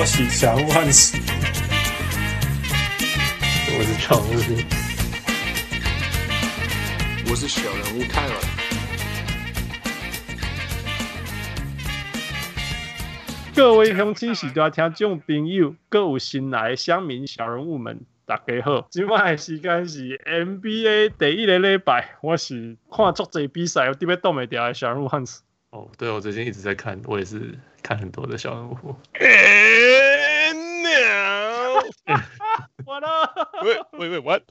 [0.00, 1.18] 我是小人物汉斯，
[3.68, 4.56] 我是小人物，
[7.28, 8.32] 我是小人物泰尔。
[13.54, 18.88] 各位乡亲时代听众朋友，各有新来的乡民小人物们，大家好！
[18.90, 25.42] 今晚的时间是 NBA 第一个礼拜，我是看足侪比赛，我特别挡袂掉的小人物汉斯。
[25.70, 28.96] 哦，对，我最近一直在看，我也是看很多的小人物。
[29.14, 31.82] And now,
[32.84, 33.38] What up?
[33.62, 34.42] wait, wait, wait, what?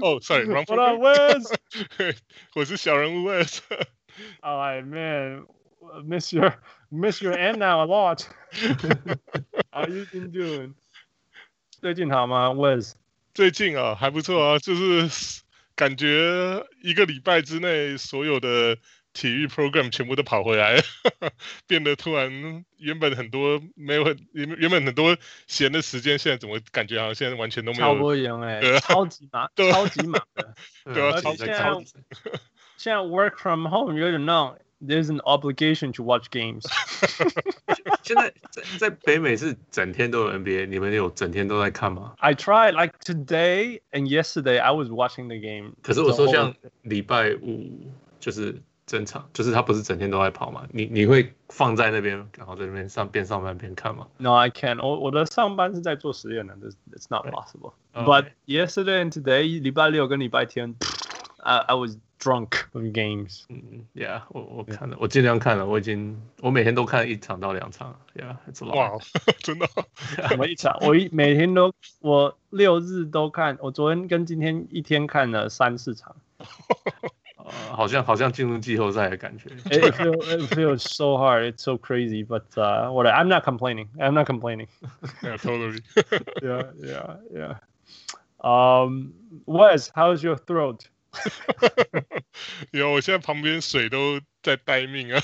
[0.00, 0.64] oh, sorry, wrong.
[0.68, 1.52] What up, Wes?
[2.54, 3.58] 我是小人物 Wes。
[4.42, 5.46] All right, man.
[6.04, 6.54] Miss your,
[6.90, 8.28] miss your and now a lot.
[9.72, 10.74] How you been doing?
[11.80, 12.92] 最近好吗，Wes？
[13.34, 15.42] 最近啊，还不错啊，就是
[15.74, 18.78] 感觉一个礼拜之内，所有的
[19.12, 20.82] 体育 program 全部都跑回来了，
[21.66, 27.84] 变得突然原本很多没有很原原本很多闲的时间，现在怎么感觉好像现在完全都没有？
[27.86, 30.54] 超不一样哎、超级忙， 超级忙的。
[30.94, 31.92] 对啊而且现在超级
[32.76, 36.64] 现在 work from home 有点那种 there's an obligation to watch games。
[38.04, 45.72] 现在在在北美是整天都有 NBA，你们有整天都在看吗？I tried like today and yesterday I was watching the game。
[45.82, 50.66] 可是我说像礼拜五就是正常，就是他不是整天都在跑嘛？
[50.72, 54.82] 你你会放在那边，然后在那边上边上班边看吗？No, I can't.
[54.82, 57.74] 我我的上班是在做实验的，It's it's not possible.
[57.92, 58.04] Okay.
[58.04, 60.74] But yesterday and today，礼拜六跟礼拜天
[61.36, 63.44] ，I I was drunk from games。
[63.50, 68.74] 嗯，Yeah，我我看了，我尽量看了，我已经我每天都看一场到两场，Yeah，it's a lot。
[68.74, 68.98] 哇，
[69.40, 69.84] 真的哦，
[70.38, 73.58] 我一场，我一每天都，我六日都看。
[73.60, 76.16] 我昨天跟今天一天看了三四场。
[77.47, 79.49] 呃，好像好像进入季后赛的感觉。
[79.65, 81.51] It, it, feel, it feels so hard.
[81.51, 82.23] It's so crazy.
[82.23, 83.07] But uh, what?
[83.07, 83.89] I'm not complaining.
[83.99, 84.67] I'm not complaining.
[85.21, 85.81] Yeah, totally。
[86.41, 87.55] yeah, yeah, yeah.
[88.39, 89.13] Um,
[89.45, 90.85] Wes, how's your throat?
[92.71, 95.21] 有，我现在旁边水都在待命啊。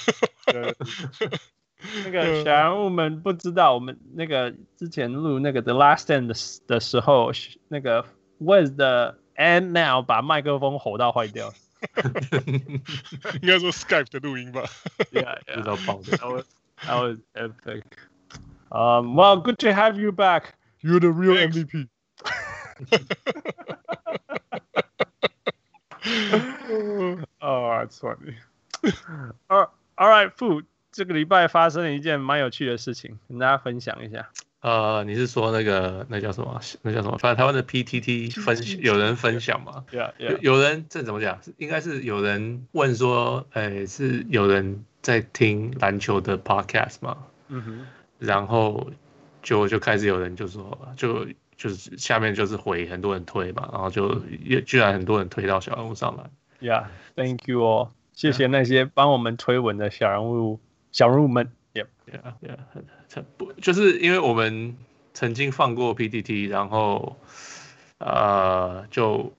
[2.04, 6.36] 那个小人物们不知道，我们那个之前录那个 The Last Stand 的
[6.68, 7.32] 的时候，
[7.70, 8.06] 那个
[8.40, 11.54] Wes 的 And Now 把麦克风吼到坏掉。
[13.42, 14.64] 应该说 Skype 的录音吧。
[15.12, 15.64] Yeah, 不知 yeah.
[15.64, 16.46] 道爆的 That was
[16.86, 17.84] that was epic.
[18.72, 20.54] Um, well, good to have you back.
[20.82, 21.58] You're the real Thanks.
[21.58, 21.88] MVP.
[27.42, 28.36] oh, that's funny.
[29.50, 30.66] all, all right, food.
[30.92, 34.30] 这个礼拜发生了一件蛮有趣的事情，跟大家分享一下。
[34.65, 36.59] 呃，你是说那个那叫什么？
[36.81, 37.19] 那叫什么？
[37.19, 40.39] 反正台湾的 PTT 分有人分享嘛？Yeah, 有 yeah.
[40.41, 41.39] 有人这怎么讲？
[41.59, 47.19] 应该是有人问说，诶，是有人在听篮球的 podcast 吗？
[47.49, 47.87] 嗯哼。
[48.19, 48.91] 然后
[49.43, 51.27] 就就开始有人就说，就
[51.59, 56.25] 就是下面就是回很多人推嘛，然后就也居然很多人推到小人物上来。
[56.67, 56.85] Yeah,
[57.17, 57.91] thank you all.
[58.15, 60.59] 谢谢那些帮我们推文的小人物、
[60.91, 61.53] 小人物们。
[61.75, 61.87] Yep.
[62.07, 64.77] Yeah, yeah，很很不就是因为我们
[65.13, 67.17] 曾经放过 PDT，然后
[67.99, 69.33] 呃，就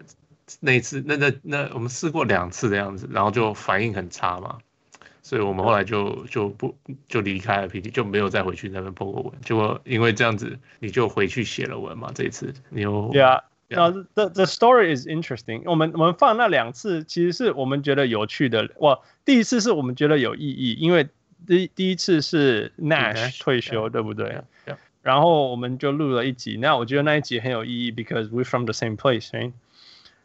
[0.59, 4.59] 那一次那那那我们试过两次的样子，然后就反应很差嘛，
[5.23, 6.75] 所以我们后来就就不
[7.07, 9.33] 就离开了 PDT，就没有再回去那边 po 过文。
[9.41, 13.41] 结果因为这样子，你就回去写了文嘛，这一次你又 Yeah.
[13.67, 13.89] Yeah.
[13.89, 15.63] No, the the story is interesting.
[15.65, 18.69] 我们我们放那两次，其实是我们觉得有趣的。
[18.77, 21.07] 哇，第一次是我们觉得有意义，因为
[21.45, 24.41] 第第一次是 Nash 退休对不对.
[25.01, 26.57] 然后我们就录了一集。
[26.59, 29.53] 那我觉得那一集很有意义，because we're from the same place, right?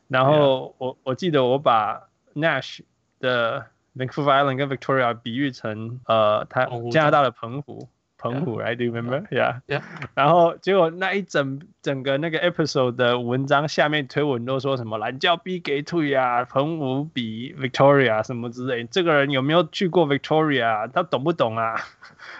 [0.09, 2.81] 然后我我记得我把 Nash
[3.21, 7.89] 的 Vancouver Island 跟 Victoria 比喻成呃，他加拿大的澎湖。
[8.21, 8.77] 澎湖，right?
[8.77, 9.27] Do remember?
[9.31, 9.61] Yeah.
[9.67, 9.83] Yeah.
[10.15, 18.84] 然后结果那一整整个那个 episode 的文章下面推文都说什么蓝教逼给退啊，澎湖比 Victoria 什么之类。
[18.84, 20.87] 这个人有没有去过 Victoria？
[20.93, 21.77] 他懂不懂啊？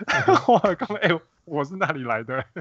[0.47, 2.44] 我刚哎，我是哪里来的，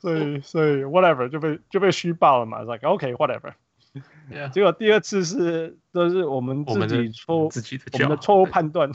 [0.00, 2.60] 所以所以 whatever 就被就被虚报了嘛。
[2.60, 3.52] Like OK whatever。
[4.30, 4.50] Yeah.
[4.50, 8.92] 结果第二次是都是我们自己错自己的我们的错误判断。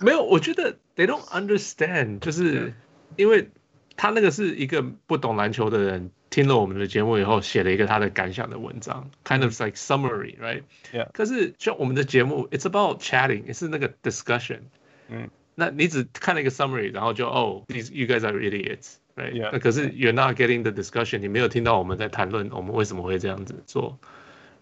[0.00, 2.74] 没有，我觉得 they don't understand，就是
[3.16, 3.48] 因为
[3.96, 11.08] 他那个是一个不懂篮球的人听了我们的节目以后写了一个他的感想的文章，kind of like summary，right？Yeah.
[11.12, 14.60] 可是像我们的节目，it's about chatting，也是那个 discussion。
[15.08, 18.96] 嗯，那你只看了一个 summary，然后就哦，these you guys are idiots。
[19.16, 19.50] right？Yeah.
[19.52, 23.98] 那可是 you're not getting the discussion，你没有听到我们在谈论我们为什么会这样子做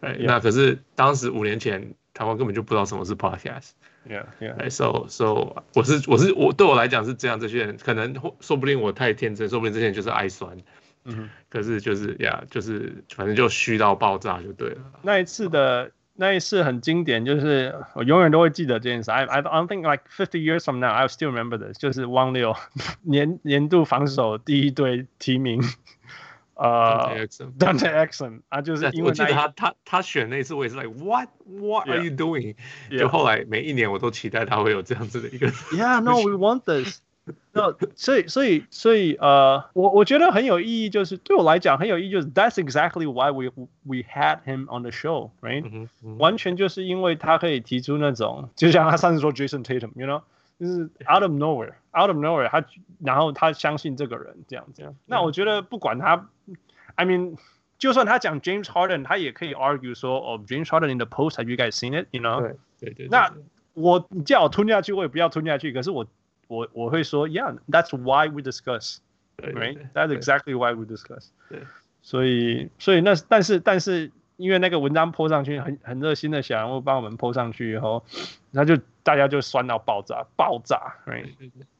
[0.01, 0.27] ，right？Yeah.
[0.27, 4.25] 那可是当时五年前台湾根本就不知道什么是 yeah.
[4.41, 10.57] Right, so, so 我是我是我对我来讲是这样，这些人可能说不定我太天真，说不定这些人就是爱酸。
[11.49, 14.77] 可是就是呀，就是反正就虚到爆炸就对了。
[15.03, 15.91] 那一次的
[16.23, 19.11] 那一次很经典，就是我永远都会记得这件事。
[19.11, 22.55] I I don't think like fifty years from now I still remember this，就是汪六
[23.03, 25.61] 年年度防守第一队提名。
[26.55, 27.27] 呃
[27.59, 32.55] ，Dante Exum 啊，就是因为我记得他他他选那次，我也是 like what what are you doing？
[32.89, 35.49] 就后来每一年我都期待他会有这样子的一个。
[35.49, 37.01] Yeah，no，we want this。
[37.52, 43.52] 那所以所以所以呃，我我觉得很有意义，就是对我来讲很有意义，就是 That's exactly why we
[43.84, 45.88] we had him on the show，right？
[46.18, 50.22] 完全就是因为他可以提出那种，就像他上次说 Jason Tatum，you know。
[50.60, 52.66] 就是 out of nowhere，out of nowhere，他
[52.98, 54.92] 然后他相信这个人这样子。
[55.06, 56.30] 那我觉得不管他，
[56.96, 57.38] I mean，
[57.78, 62.42] 就算他讲 James Harden，他也可以 argue 说，哦，James Harden in the post，have you guys seen it？You know？
[62.80, 63.08] 对对对。
[63.10, 63.32] 那
[63.76, 65.72] 我你叫我吞下去，我也不要吞下去。
[65.72, 66.08] 可是我
[66.57, 71.29] 我我会说，Yeah，that's why we discuss，right？That's exactly why we discuss。
[71.49, 71.61] 对。
[72.03, 74.11] 所以所以那但是但是。
[74.39, 78.03] 因为那个文章 po 上去，很很热心的小人物帮我们 po 上去以后，
[78.51, 81.29] 然后就大家就酸到爆炸，爆炸，right?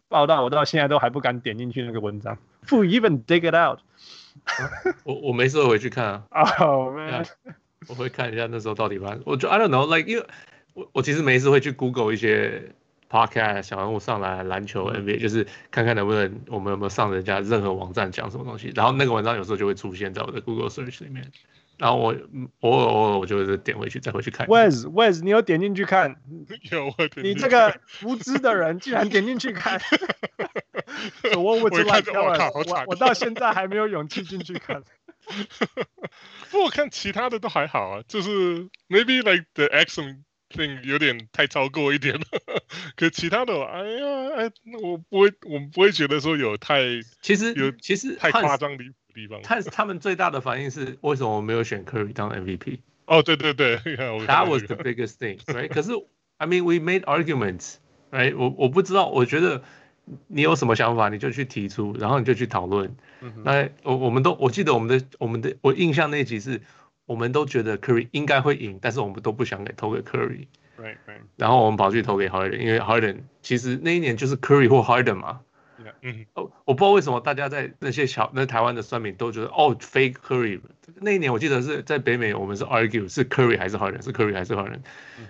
[0.09, 2.39] 爆到我到现在都还不敢点进去那个文章
[2.69, 3.81] ，Who even dig it out？
[5.03, 6.43] 我我没事回去看啊。
[6.61, 7.25] Oh man，
[7.89, 9.23] 我会看一下那时候到底发生。
[9.25, 10.27] 我就 I don't know，like 因为
[10.75, 12.73] 我我其实没事会去 Google 一些
[13.13, 21.31] podcast 小人物上来篮球 NBA，就是看看能不能我们有没有上人家任何网站讲什么东西，然后那个文章有时候就会出现在我的 Google search 里面。
[21.79, 22.15] 然后我
[22.61, 24.47] 偶尔偶尔我就点回去再回去看。
[24.47, 26.15] Wes Wes，你有点进去看？
[26.71, 27.29] 有，我点进去。
[27.29, 27.75] 你这个
[28.05, 32.13] 无知的人竟然点进去看！So would you like？
[32.13, 34.83] 我 我到现在还没有勇气进去看。
[36.51, 39.65] 不过我看其他的都还好啊，就是 maybe like the
[40.85, 42.23] 有点太超过一点了。
[42.97, 44.07] 可其他的，哎呀，
[44.37, 44.51] 哎，
[44.83, 46.81] 我不会，我不会觉得说有太，
[47.21, 48.85] 其实有，其实太夸张的。
[49.15, 52.79] 地方他们最大的反应是为什么我没有选 Curry 当 MVP？
[53.05, 53.77] 哦，对对对，
[54.27, 55.69] That was the biggest thing，right？
[55.69, 55.91] 可是
[56.39, 58.35] ，I mean we made arguments，right？
[58.35, 59.63] 我我不知道，我觉得
[60.29, 62.97] 你有什么想法，你就去提出，然后你就去讨论。
[63.45, 66.63] 那我我们都我记得我们的我们的我印象那一集是，
[67.13, 70.47] 我们都觉得 Curry 应该会赢，但是我们都不想给投给 right。
[71.37, 75.41] 然后我们跑去投给 Harden，因为 Harden 其实那一年就是 Curry 或 Harden 嘛。
[76.01, 80.59] 嗯，哦，我不知道为什么大家在那些小那台湾的酸民都觉得哦，fake Curry。
[81.03, 84.81] 那一年我记得是在北美，我们是 argue 是 Curry 还是 Harden，是 Curry 还是 Harden，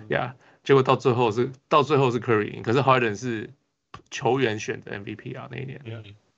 [0.09, 3.51] 呀，结果到最后是到最后是 Curry 赢，可是 Harden 是
[4.09, 5.81] 球员选的 MVP 啊，那一年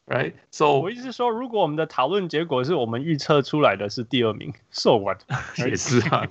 [0.07, 5.23] ，right？So 我意思是说，如果我们的讨论结果是我们预测出来的是第二名，So what？
[5.67, 6.27] 也是啊，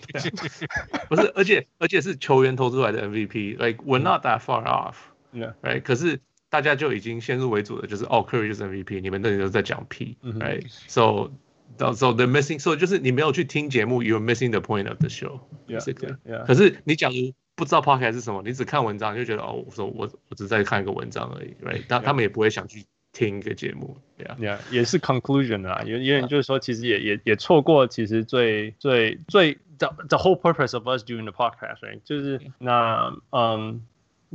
[1.10, 5.82] 不是，而且而且是球员投出来的 MVP，like we're not that far off，right？
[5.82, 6.20] 可是。
[6.54, 11.32] 大家就已经先入为主的，就是哦，Curry 就是 MVP，你们那里都在讲屁，right？So，
[11.80, 16.16] 到时候 the missing，so 就是你没有去听节目，you're missing the point of the show，basically。
[16.46, 21.84] 可是你假如不知道 podcast 是什么，你只看文章，你就觉得哦，我说我我只在看一个文章而已，right？
[21.88, 32.02] 但他们也不会想去听一个节目，yeah，也是 conclusion 啊，有有点就是说，其实也也也错过，其实最最最 the the whole purpose of us doing the podcast，right？
[32.04, 33.86] 就是那嗯。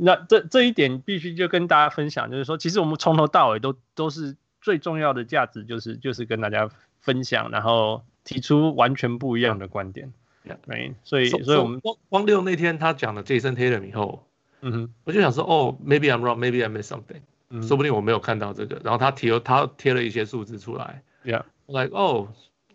[0.01, 6.69] 那这这一点必须就跟大家分享，就是说，其实我们从头到尾都都是最重要的价值，就是就是跟大家
[7.01, 10.13] 分享，然后提出完全不一样的观点。
[10.65, 14.25] 对，所以所以我们光光六那天他讲了 Jason Taylor 以后，
[14.61, 17.19] 嗯哼，我就想说，哦，maybe I'm wrong，maybe I missed something，
[17.67, 18.81] 说不定我没有看到这个。
[18.83, 22.29] 然后他提了他贴了一些数字出来，Yeah，like 哦。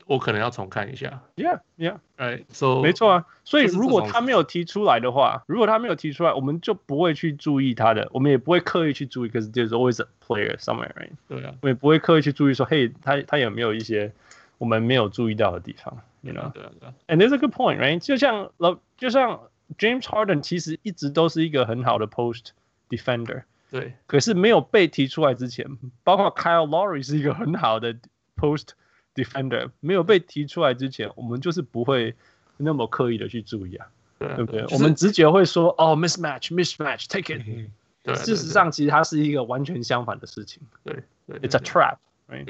[0.07, 1.23] 我可能要重看一下。
[1.35, 2.45] Yeah, yeah, right.
[2.51, 3.25] So 没错啊。
[3.43, 9.31] 所以如果他没有提出来的话，如果他没有提出来，我们就不会去注意他的，我们也不会刻意去注意。
[9.31, 11.09] 可是 there's always a player somewhere, right?
[11.27, 11.55] 对啊。
[11.63, 14.13] 我也不会刻意去注意说，嘿，他他有没有一些
[14.59, 16.53] 我们没有注意到的地方？You know?
[16.53, 16.95] 对啊，对啊。
[17.09, 17.99] And there's a good point, right?
[17.99, 19.41] 就像老，就像
[19.79, 22.49] James Harden 其实一直都是一个很好的 post
[22.91, 23.45] defender。
[23.81, 23.95] 对。
[24.07, 25.67] 可是没有被提出来之前，
[26.05, 27.97] 包括 Kyle Lowry 是一个很好的
[28.37, 28.69] post。
[29.17, 32.17] Defender 没有被提出来之前，我们就是不会
[32.57, 33.87] 那么刻意的去注意啊，
[34.19, 34.67] 对不对？
[34.73, 37.71] 我们直觉会说哦，mismatch，mismatch，take it。
[38.03, 40.61] 对，事实上其实它是一个完全相反的事情。
[40.83, 40.97] 对
[41.29, 41.99] ，It's a trap。
[42.27, 42.43] 对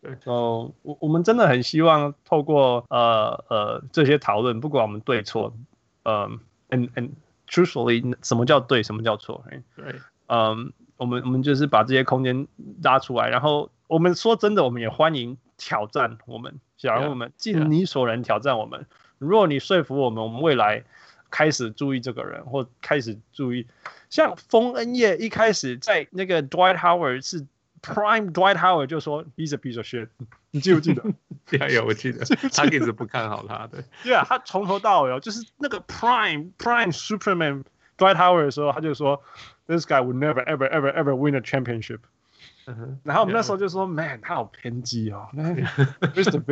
[0.00, 0.16] 对。
[0.22, 5.52] 哦，我我们真的很希望透过呃呃这些讨论，不管我们对错，
[6.04, 6.38] 嗯
[6.70, 7.10] ，and and
[7.48, 9.44] truthfully，什么叫对，什么叫错？
[9.74, 12.46] 对，嗯，我们我们就是把这些空间
[12.82, 15.36] 拉出来，然后我们说真的，我们也欢迎。
[15.56, 18.86] 挑战我们，小人物们尽你所能挑战我们。
[19.18, 20.82] 如果你说服我们，我们未来
[21.30, 23.64] 开始注意这个人，或开始注意，
[24.10, 27.46] 像丰恩业一开始在那个 Dwight Howard 是
[27.80, 30.08] Prime Dwight Howard 就说 He's a piece of shit，
[30.50, 31.04] 你记不记得？
[31.56, 33.84] 有有，我 记得，他一直不看好他的。
[34.02, 37.62] 对啊，他从头到尾哦，就是那个 Prime Prime Superman
[37.96, 39.22] Dwight Howard 的时候，他就说
[39.67, 41.99] This guy would never ever ever ever win a championship。
[43.03, 45.27] 然后我们那时候就说，Man，他好偏激哦。
[45.33, 46.39] Mr.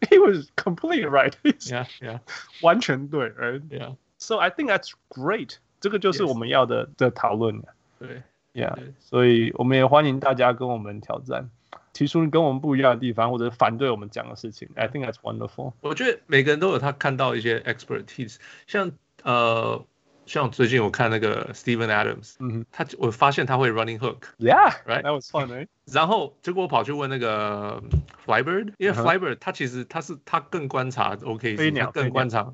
[0.00, 1.34] He was completely right.
[1.42, 2.20] Yeah, yeah，
[2.62, 3.60] 完全对，right?
[3.68, 3.96] Yeah.
[4.18, 5.56] So I think that's great.
[5.80, 7.62] 这个就是我们要的的讨论。
[7.98, 8.22] 对，
[8.54, 8.76] Yeah。
[8.98, 11.50] 所以我们也欢迎大家跟我们挑战，
[11.92, 14.70] 提出跟我们不一样的地方，或者反对我们讲的事情。
[14.74, 15.74] I think that's wonderful。
[15.82, 18.36] 我觉得每个人都有他看到一些 expertise，
[18.66, 19.84] 像呃。
[20.25, 27.83] 像最近我看那个 Steven Adams，嗯哼，他我发现他会 running hook，Yeah，right，that was fun，Right 然后结果我跑去问那个
[28.25, 32.53] Flybird，因为 Flybird 他其实他是他更观察 OK，飞鸟更观察，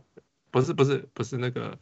[0.51, 1.77] 不是不是不是那个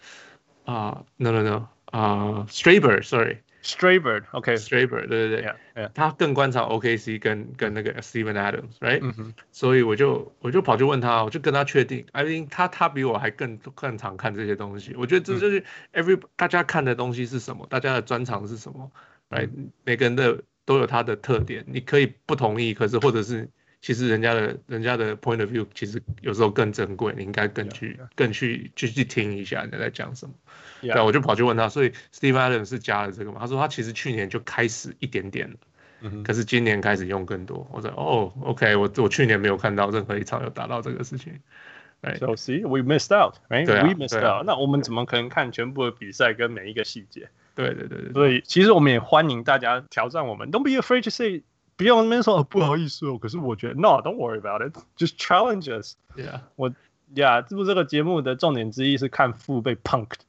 [0.65, 3.37] 啊，no no no，啊，Straber，sorry。
[3.67, 5.41] Straybird，OK，Straybird，对对
[5.73, 9.33] 对，他更观察 OKC 跟跟那个 Steven Adams，right？
[9.51, 14.95] 所以我就我就跑去问他，我就跟他确定，I think 他他比我还更更常看这些东西。
[14.97, 18.89] 我觉得这就是 every 大家看的东西是什么，大家的专长是什么
[19.29, 19.49] ，right？
[19.83, 23.49] 每个人的都有他的特点，你可以不同意，可是或者是
[23.81, 30.33] 其实人家的人家的 point of view 其实有时候更珍贵，你应该更去更去去去听一下人家在讲什么。
[30.81, 31.03] 对，yeah.
[31.03, 33.37] 我就跑去问他，所以 Steve Adams 是加了这个吗？
[33.41, 35.57] 他说他其实去年就开始一点点了，
[36.01, 37.67] 嗯、哼可是今年开始用更多。
[37.71, 41.39] 我说哦，OK，我我去年没有看到任何一场有达到这个事情。
[42.19, 43.65] So see, we missed out, right?
[43.65, 44.45] We missed out.
[44.45, 47.29] 那我们怎么可能看全部的比赛跟每一个细节？
[47.55, 48.13] 对对对对。
[48.13, 50.51] 所以其实我们也欢迎大家挑战我们。
[50.51, 51.41] Don't be afraid to say，
[51.75, 53.17] 不要那边说不好意思哦。
[53.17, 54.77] 可是我觉得，No，don't worry about it.
[54.95, 55.95] Just challenge us.
[56.15, 56.71] Yeah，我
[57.15, 60.19] 呀，这不这个节目的重点之一是看富被 punked。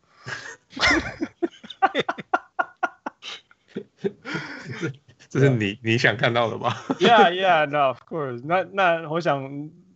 [5.28, 8.40] 这是你你想看到的吗？Yeah, yeah, no, of course.
[8.44, 9.42] 那那我想，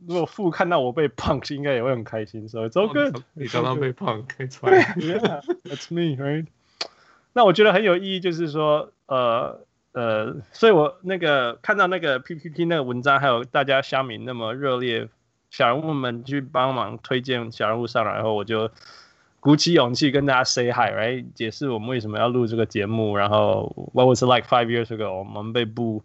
[0.06, 2.46] 如果父看到我被 punk，应该也会很开心。
[2.48, 3.22] So it's all good.
[3.32, 4.82] 你刚刚被 punk，可以出来。
[5.00, 6.48] Yeah, that's me, right?
[7.32, 15.08] 那我觉得很有意义，就是说，呃呃，所以我那个看到那个 PPT 那个文章，还有大家乡民那么热烈，
[15.50, 18.70] 小人物们去帮忙推荐小人物上来，然后我就。
[19.42, 21.26] 鼓起勇气跟大家 say hi，right？
[21.34, 25.18] 解释我们为什么要录这个节目，然后 What was it like five years ago？
[25.18, 26.02] 我们被 boo，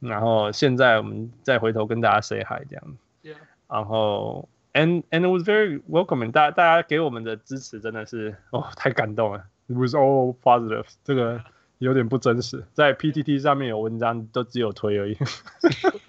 [0.00, 2.96] 然后现在我们再回头跟大家 say hi 这样。
[3.22, 3.36] Yeah.
[3.68, 9.44] 然后 and and it was very welcoming，大家大家给我们的支持真的是哦太感动了。
[9.68, 11.44] It was all positive，这个
[11.78, 15.14] 有点不真实，在 PTT 上面有文章都只有推而已。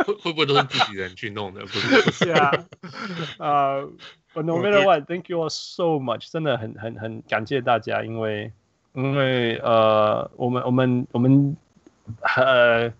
[0.03, 1.61] 会会不会都是自己人去弄的？
[1.61, 2.51] 不是，不是啊，
[3.37, 3.83] 啊。
[4.34, 8.52] But no matter what, thank you all so much，真的很很很感谢大家，因为
[8.94, 11.56] 因为呃，我们我们我们
[12.36, 12.92] 呃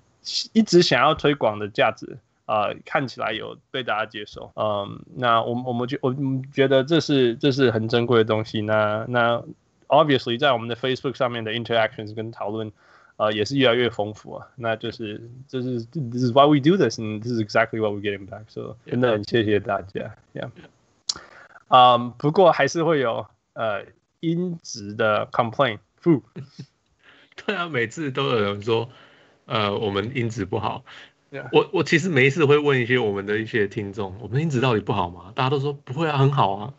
[0.52, 9.40] 一直想要推广的价值啊、呃，看起来有被大家接受，嗯，那我们我们觉我们觉得这是这是很珍贵的东西，那那
[9.86, 12.72] obviously 在我们的 Facebook 上面的 interactions 跟讨论
[13.18, 20.50] 呃也是越来越丰富啊，那就是这是 this is why we do this and this is exactly what we're getting back，所、so, 以真的很谢谢大家，yeah。
[21.75, 23.85] 嗯，um, 不过还是会有呃
[24.21, 25.79] 音质的 complaint。
[27.45, 28.89] 对啊，每次都有人说，
[29.45, 30.85] 呃，我们音质不好。
[31.51, 35.33] 我我其实每一次会问一些我们的一些听众，我们音质到底不好吗？
[35.35, 36.73] 大家都说不会啊，很好啊。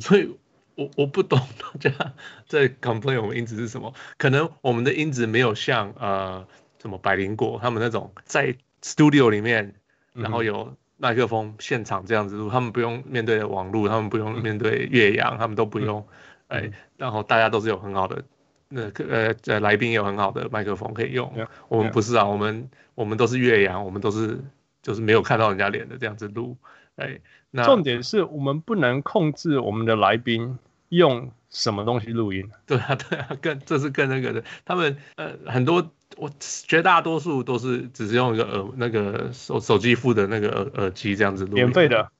[0.00, 0.36] 所以
[0.74, 2.12] 我我不懂大家
[2.46, 3.94] 在 complain 我们音质是什么？
[4.18, 6.46] 可能我们的音质没有像呃
[6.82, 9.74] 什么百灵果他们那种在 studio 里面，
[10.12, 10.76] 然后有。
[10.96, 16.06] 麦克风现场这样子录，他们不用面对网络，他们不用面对越洋，他们都不用，
[16.48, 18.24] 哎、嗯，然后大家都是有很好的，
[18.68, 21.30] 那个呃呃来宾有很好的麦克风可以用。
[21.36, 24.40] Yeah, 我们不是啊.我们我们都是越洋，我们都是
[24.82, 26.56] 就是没有看到人家脸的这样子录，
[26.96, 32.48] 哎，那重点是我们不能控制我们的来宾用什么东西录音。
[32.66, 35.92] 对啊， 对啊，更这是更那个的，他们呃很多。
[36.16, 42.10] 我绝大多数都是只是用一个耳那个手手机附的那个耳耳机这样子录，免费的，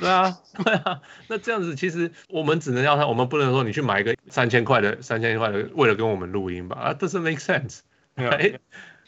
[0.00, 7.80] 对啊， 对啊，那这样子其实我们只能要他，我们不能说你去买一个三千块的三千块的，为了跟我们录音吧，啊，这是 make sense，
[8.14, 8.58] 哎.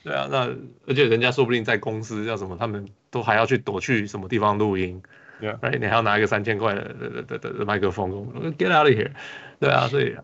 [0.03, 0.51] 对啊，那
[0.87, 5.01] 而且人家说不定在公司叫什么，他们都还要去躲去什么地方录音，
[5.41, 8.11] 对啊 Yeah.，你还要拿一个三千块的的的的的麦克风
[8.59, 9.13] ，get out of here，
[9.60, 10.16] 对啊，所以。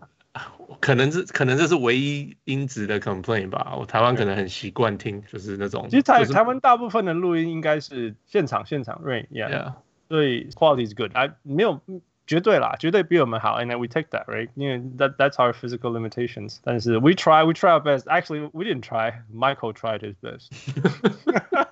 [0.82, 3.76] 可能是可能这是唯一音质的 complaint 吧。
[3.80, 5.88] 我台湾可能很习惯听，就是那种。
[5.90, 9.74] 其实台台湾大部分的录音应该是现场现场，right？Yeah，
[10.10, 11.16] 所以 quality is good。
[11.16, 11.80] 啊，没有，
[12.28, 13.60] 绝对啦，绝对比我们好。
[13.60, 14.50] And then we take that, right?
[14.56, 16.58] 因为 that that's our physical limitations.
[16.64, 18.08] 但是 we try, we try our best.
[18.08, 19.22] Actually, we didn't try.
[19.32, 20.50] Michael tried his best.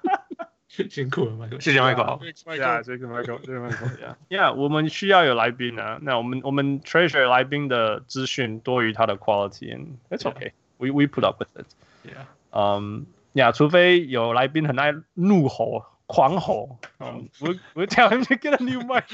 [0.68, 1.60] 辛苦了，Michael。
[1.60, 2.18] 谢谢 Michael。
[2.44, 3.40] Yeah，谢谢 Michael。
[3.40, 3.98] 谢谢 Michael。
[3.98, 5.98] Yeah, yeah，我们需要有来宾啊。
[6.02, 10.52] 那我们我们 treasure 来宾的资讯多于他的 quality，and that's okay.
[10.76, 11.66] We we put up with it.
[12.04, 12.26] Yeah.
[12.50, 15.84] 嗯，呀，除非有来宾很爱怒吼。
[16.10, 16.78] 狂吼！
[17.00, 19.04] 嗯，我我 tell him to get a new mic。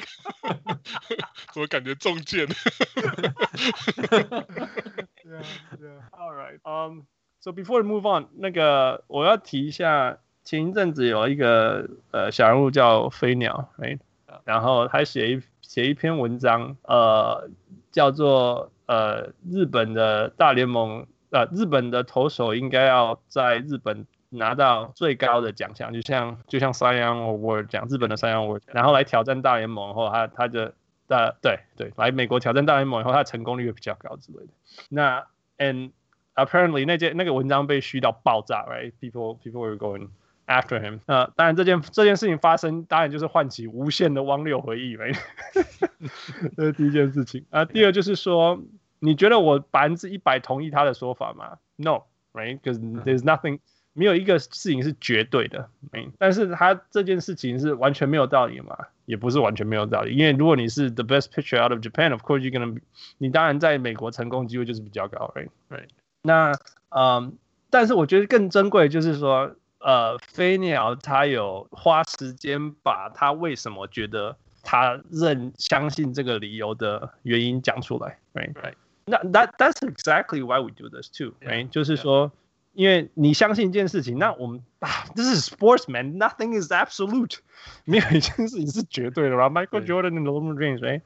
[1.52, 2.46] 怎么感觉中箭
[5.24, 5.42] ？Yeah,
[5.76, 6.08] yeah.
[6.12, 6.60] All right.
[6.62, 7.06] Um,
[7.40, 13.98] so before we move on，那个我要提一下，前一阵子有一个呃小人物叫飞鸟，right？
[14.44, 17.48] 然后他写一写一篇文章，呃，
[17.90, 24.06] 叫做呃日本的大联盟，呃日本的投手应该要在日本。
[24.36, 30.74] 拿到最高的奖项，就像就像 Cy Young Award 讲日本的 Cy Young Award，然后来挑战大联盟后，他他的
[31.06, 34.48] 大对对来美国挑战大联盟以后，他的成功率会比较高之类的。
[34.88, 35.24] 那
[35.58, 35.92] and
[36.34, 40.08] apparently 那件那个文章被虚到爆炸，right？People people were going
[40.46, 41.00] after him。
[41.06, 45.18] 呃当然这件这件事情发生，当然就是唤起无限的汪六回忆，right？
[46.56, 47.64] 这是第一件事情啊。
[47.64, 48.62] 第二就是说，
[48.98, 53.60] 你觉得我百分之一百同意他的说法吗？No，right？Because there's nothing。
[53.96, 56.10] 没有一个事情是绝对的，没。
[56.18, 58.76] 但是他这件事情是完全没有道理嘛？
[59.06, 62.80] 也不是完全没有道理，因为如果你是 the best pitcher out of Japan，of course you're gonna，
[63.18, 65.86] 你当然在美国成功机会就是比较高，right？right？。
[66.22, 66.52] 那
[66.88, 67.38] 嗯，
[67.70, 69.54] 但是我觉得更珍贵就是说，
[69.84, 78.74] 呃，飞鸟他有花时间把他为什么觉得他认相信这个理由的原因讲出来，right？Right。
[79.04, 81.68] 那 that that's exactly why we do this too，right？
[81.68, 82.32] 就是说。
[82.76, 87.36] 因为你相信一件事情，那我们啊，这是 sportsman，nothing is absolute，
[87.84, 89.36] 没有一件事情是绝对的。
[89.36, 91.00] 然后 Michael Jordan and LeBron James，哎，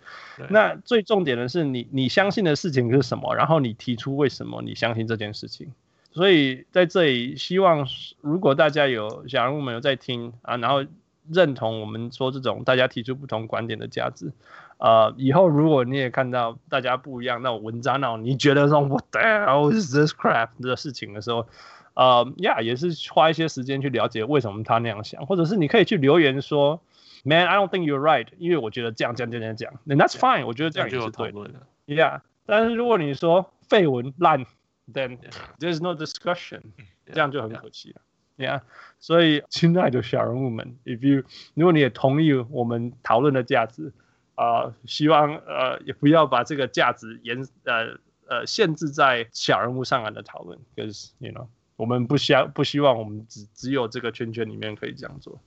[0.49, 5.71] 那最重点的是你你相信的事情是什么，然后你提出为什么你相信这件事情。
[6.19, 7.87] 所以在这里，希望
[8.21, 10.85] 如果大家有，假如我们有在听啊，然后
[11.31, 14.33] 认同我们说这种大家提出不同观点的价值。
[14.79, 21.47] 呃，以后如果你也看到大家不一样那种文章，那种你觉得说 What the hell is this crap 的事情的时候，
[21.95, 26.81] 呃，呀，也是花一些时间去了解为什么他那样想，或者是你可以去留言说
[27.23, 31.51] ，Man，I don't think you're right，因为我觉得这样这样这样这样，Then that's fine，我觉得这样也是对的。
[31.87, 34.45] Yeah，但是如果你说废文烂
[34.93, 35.19] ，Then
[35.59, 36.63] there's no discussion，
[37.07, 38.01] 这样就很可惜了。
[38.37, 38.63] Yeah，
[38.99, 41.25] 所以亲爱的小人物们，If you，
[41.55, 43.93] 如果你也同意我们讨论的价值。
[44.41, 47.99] 啊、呃，希望呃也不要把这个价值延呃
[48.29, 55.41] 呃限制在小人物上来的讨论，because you know 我们不希不希望我们只只有这个圈圈里面可以这样做。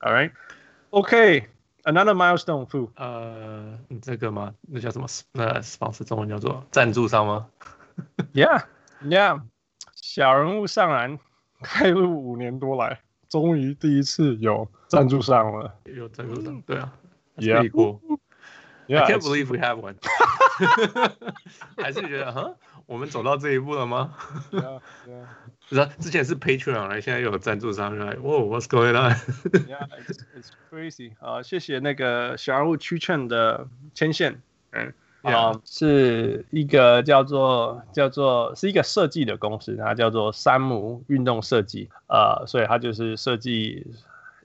[0.00, 2.90] All right，OK，another、okay, milestone fu。
[2.96, 4.54] 呃，这个吗？
[4.68, 5.06] 那叫什么？
[5.32, 7.48] 呃，sponsor 中文叫做赞助商吗
[9.02, 9.42] ？Yeah，Yeah，
[9.94, 11.18] 小人物上篮
[11.62, 15.74] 开路五年多来，终于第一次有赞助商了。
[15.84, 16.92] 有赞助商，对啊
[17.36, 17.68] ，Yeah。
[18.88, 19.96] Yeah, I can't believe we have one。
[21.76, 22.54] 还是觉得，哈，
[22.86, 24.14] 我们走到这一步了吗？
[24.48, 25.38] 对啊，对啊。
[25.68, 31.14] 不是，之前是 Patreon 来，现在又有赞助商来，哇，What's going on？Yeah, it's it's crazy。
[31.18, 34.94] 啊，谢谢那个小人物曲券的牵线，嗯，
[35.34, 43.86] 啊，是一个叫做叫做是一个设计的公司，它叫做山姆运动设计，呃，所以它就是设计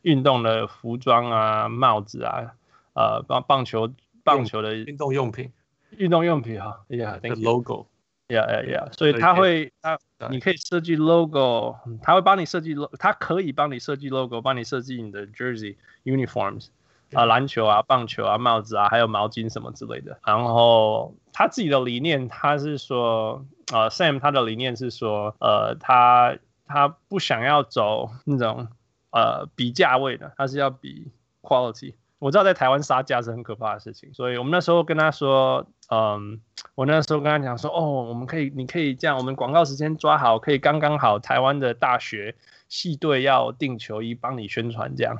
[0.02, 2.54] 运动的服装啊、帽子啊，
[2.94, 3.92] 呃，棒棒球。
[4.24, 5.52] 棒球的运动用品，
[5.98, 8.94] 运动用品哈，Yeah，the logo，Yeah，Yeah，Yeah，yeah, yeah.
[8.94, 9.98] 所以他会，他
[10.30, 16.68] 你可以设计 logo，他会帮你设计 logo，他可以帮你设计 logo，帮你设计你的 jersey uniforms，
[17.14, 20.20] 啊，篮球啊，棒球啊，帽子啊，还有毛巾什么之类的。
[20.26, 28.68] 然后他自己的理念，他是说，呃，Sam 他的理念是说，呃，他他不想要走那种
[29.12, 31.96] 呃比价位的，他是要比 quality。
[32.20, 36.40] 我知道在台湾杀价是很可怕的事情，所以我们那时候跟他说，嗯，
[36.76, 42.36] 我那时候跟他讲说，哦，我们可以，你可以这样，我们广告时间抓好，可以刚刚好，台湾的大学
[42.70, 45.18] 系队要订球衣帮你宣传这样，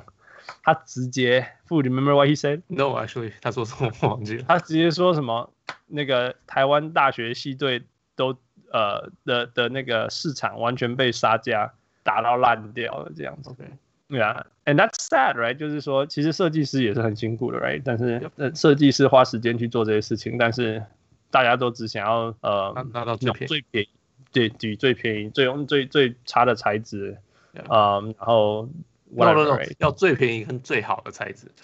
[0.62, 2.62] 他直接 you remember what he said?
[2.68, 4.44] No, actually，他说什么我忘记了。
[4.48, 5.50] 他直接说什么，
[5.86, 7.82] 那个台湾大学系队
[8.16, 8.36] 都
[8.70, 13.50] 呃的的那个市场完全被杀价打到烂掉了这样子。
[13.50, 13.70] Okay.
[14.08, 15.54] 对啊，and that's sad, right？
[15.56, 17.80] 就是说，其实设计师也是很辛苦的，right？
[17.82, 20.84] 但是设计师花时间去做这些事情，但是
[21.30, 23.88] 大家都只想要呃拿到最便宜，
[24.30, 27.16] 对，举最便宜、最用最最差的材质，
[27.68, 28.68] 啊、嗯，然后
[29.14, 29.74] whatever, right?
[29.78, 31.50] 要最便宜跟最好的材质。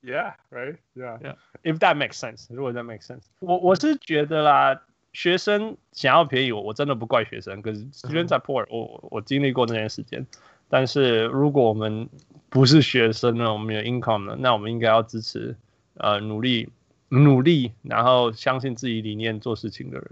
[0.00, 0.78] Yeah, right.
[0.94, 1.34] Yeah, Yeah.
[1.62, 4.80] If that makes sense，如果 that makes sense，我我是觉得啦，
[5.12, 7.60] 学生想要便宜我，我真的不怪学生。
[7.60, 10.26] 可是 students are poor，我我经历过那段时间。
[10.70, 12.08] 但是如果我们
[12.48, 15.54] 不是学生呢，我们有 income 呢，那我们应该要支持
[15.98, 16.70] 呃努力
[17.10, 20.08] 努力，然后相信自己理念做事情的人。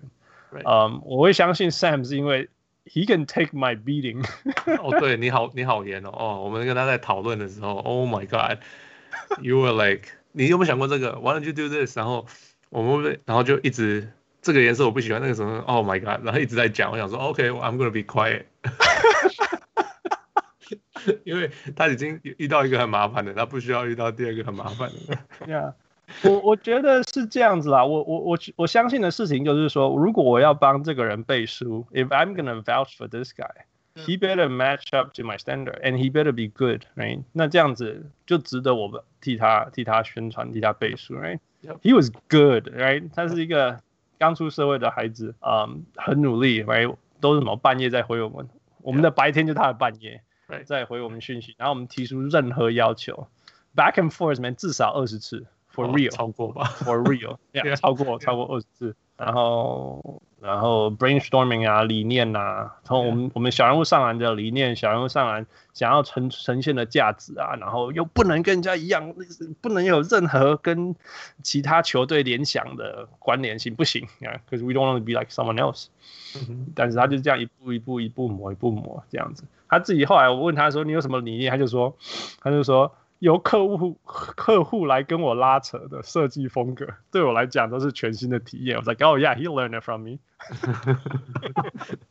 [0.53, 0.69] Right.
[0.69, 2.51] 嗯，我会相信 Sam 是因为
[2.87, 4.25] he can take my beating。
[4.81, 6.11] 哦，对你好，你好严哦。
[6.13, 11.97] 哦，我们跟他在讨论的时候，Oh my God，you were like， 你有没有想过这个？Why don't you do this？
[11.97, 12.27] 然后
[12.71, 16.91] 我们，然后就一直这个颜色我不喜欢，那个什么，Oh my God，然后一直在讲。
[16.91, 18.45] 我想说，OK，I'm gonna be quiet。
[21.25, 25.17] 因为他已经遇到一个很麻烦的，他不需要遇到第二个很麻烦的。
[25.47, 25.75] Yeah，
[26.23, 27.85] 我我觉得是这样子啦。
[27.85, 36.33] 我我我我相信的事情就是说，如果我要帮这个人背书，if I'm gonna vouch for this guy，he better match up to my standard and he better
[36.33, 37.23] be good，right？
[37.33, 43.11] 那这样子就值得我们替他替他宣传，替他背书，right？He was good，right？
[43.15, 43.81] 他是一个
[44.19, 46.95] 刚出社会的孩子，嗯，很努力，right？
[47.21, 48.49] 都是什么半夜在回我们，
[48.83, 50.23] 我们的白天就是他的半夜。
[50.49, 50.65] Right.
[50.65, 53.27] 再回我们讯息，然后我们提出任何要求
[53.75, 55.45] ，back and forth man 至少二十次
[55.77, 57.03] ，for real，、哦、超过吧， for
[57.53, 57.77] yeah.
[57.77, 69.15] 超过超过二十次，然后然后 brainstorming 啊，理念啊，从我们.我们小人物上篮的理念，小人物上篮想要呈呈现的价值啊，然后又不能跟人家一样，
[69.61, 70.95] 不能有任何跟
[71.43, 75.87] 其他球队联想的关联性，不行啊，because we don't want to be like someone else。
[76.75, 79.45] 但是他就这样一步一步一步磨一步磨这样子。
[79.69, 81.97] 他自己后来我问他说：“你有什么理念？”他就说
[82.41, 90.19] ：“他就说由客户客户来跟我拉扯的设计风格，对我来讲都是全新的体验。”我说：“Oh yeah, he learned it from me.”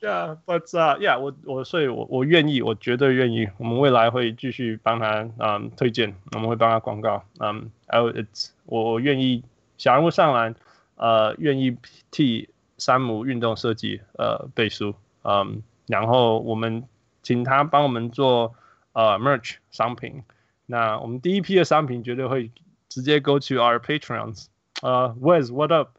[0.00, 0.68] Yeah, but
[1.00, 3.48] yeah，我我所以我我愿意，我绝对愿意。
[3.58, 7.24] 我们未来会继续帮他嗯推荐，我们会帮他广告。
[7.40, 9.42] 嗯，还有 it's 我我愿意
[9.76, 10.54] 小人物上篮，
[10.94, 11.76] 呃，愿意
[12.12, 14.94] 替山姆运动设计呃背书。
[15.24, 16.84] 嗯，然后我们
[17.27, 18.55] 请他帮我们做
[18.93, 20.23] 呃 merch 商品。
[20.65, 22.51] 那我们第一批的商品绝对会
[22.89, 24.45] 直接 go to our patrons。
[24.81, 25.97] 呃，Wes what up？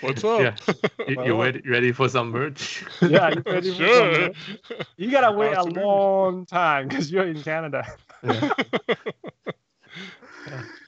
[0.00, 0.40] What's up?
[0.40, 0.54] Yeah.
[1.08, 2.84] You, you ready, ready for some merch?
[3.00, 4.28] Yeah, you ready for some Sure.
[4.28, 4.36] merch?
[4.96, 5.82] You gotta wait a Absolutely.
[5.82, 7.84] long time because you're in Canada.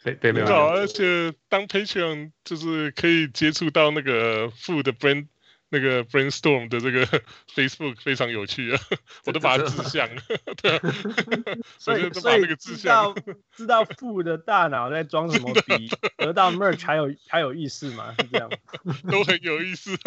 [0.05, 5.27] 北北美很好，而且当 Patreon 就是可以接触到那个 Food 的 brand
[5.74, 7.04] 那个 brainstorm 的这个
[7.56, 8.80] Facebook 非常有趣啊，
[9.26, 10.22] 我都把它志向了，
[10.62, 10.80] 对啊，
[11.80, 18.14] 所以我就都把那个志知道向，知道富的大脑在装什么逼，得到 merch 还有还有意思吗？
[18.20, 18.52] 是这样。
[19.10, 19.98] 都很有意思。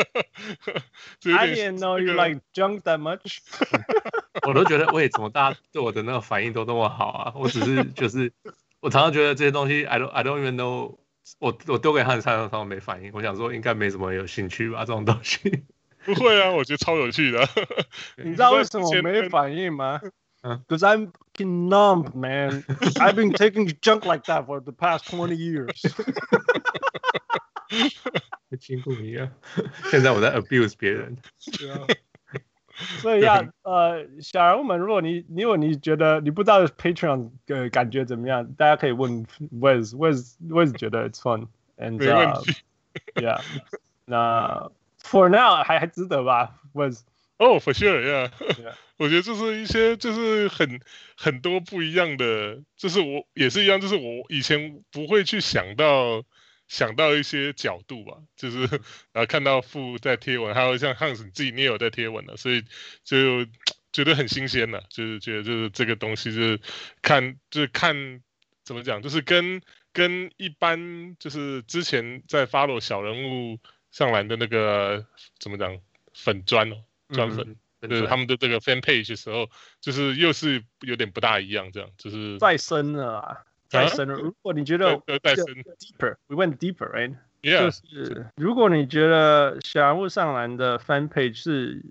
[1.25, 3.39] I didn't know you like junk that much
[4.47, 7.33] 我都觉得为什么大家对我的那个反应都那么好啊？
[7.35, 8.33] 我只是就是
[8.79, 10.99] 我常常觉得这些东西 I don't I don't even know。
[11.39, 13.11] 我我丢给汉三，他们没反应。
[13.13, 15.65] 我想说应该没什么有兴趣吧，这种东西。
[16.05, 17.49] 不会啊，我觉得超有趣的。
[18.17, 20.01] 你知道为什么我没反应吗
[20.43, 22.63] 嗯？Because I'm fucking numb, man.
[23.01, 25.75] I've been taking junk like that for the past twenty years.
[28.61, 29.33] 辛苦你了。
[29.91, 31.17] 现在我在 abuse 别人。
[33.01, 39.27] 所以要呃，小人物们，如果你如果你觉得你不知道 Patreon 的感觉怎么样，大家可以问
[39.61, 42.55] Wes Wes Wes 觉得 it's fun and 没问题。
[43.17, 43.41] yeah，
[44.05, 44.71] 那
[45.03, 47.01] for now 还还值得吧？Wes
[47.39, 48.31] 哦、 oh,，for sure，yeah。
[48.31, 48.73] Yeah.
[48.99, 50.81] 我觉得就是一些就是很
[51.19, 56.23] 很多不一样的，就是我也是一样，就是我以前不会去想到
[56.69, 58.59] 想到一些角度吧，就是
[59.13, 62.63] 然后看到富在贴文，还有像 Hans 你自己你也有在贴文了，所以
[63.05, 63.45] 就
[63.93, 66.61] 觉得很新鲜了，就是觉得就是这个东西就是
[67.03, 68.23] 看就是看
[68.65, 69.61] 怎么讲，就是跟
[69.93, 73.59] 跟一般就是之前在 follow 小人物
[73.91, 75.07] 上来的那个
[75.39, 75.79] 怎么讲
[76.15, 76.77] 粉砖哦
[77.11, 77.47] 砖粉。
[77.49, 77.57] 嗯
[77.89, 79.49] 就是他们的这个 fan page 的时候，
[79.81, 84.15] 就是又是有点不大一样，这样就是再深了啊，再深了。
[84.15, 85.45] 如果你觉得再深
[85.79, 91.83] deeper，we went deeper，right？Yeah，就是如果你觉得小人物上篮的 fan page 是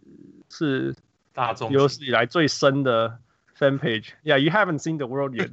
[0.50, 0.96] 是
[1.34, 3.20] 大众有史以来最深的
[3.58, 5.52] fan page，Yeah，you haven't seen the world yet。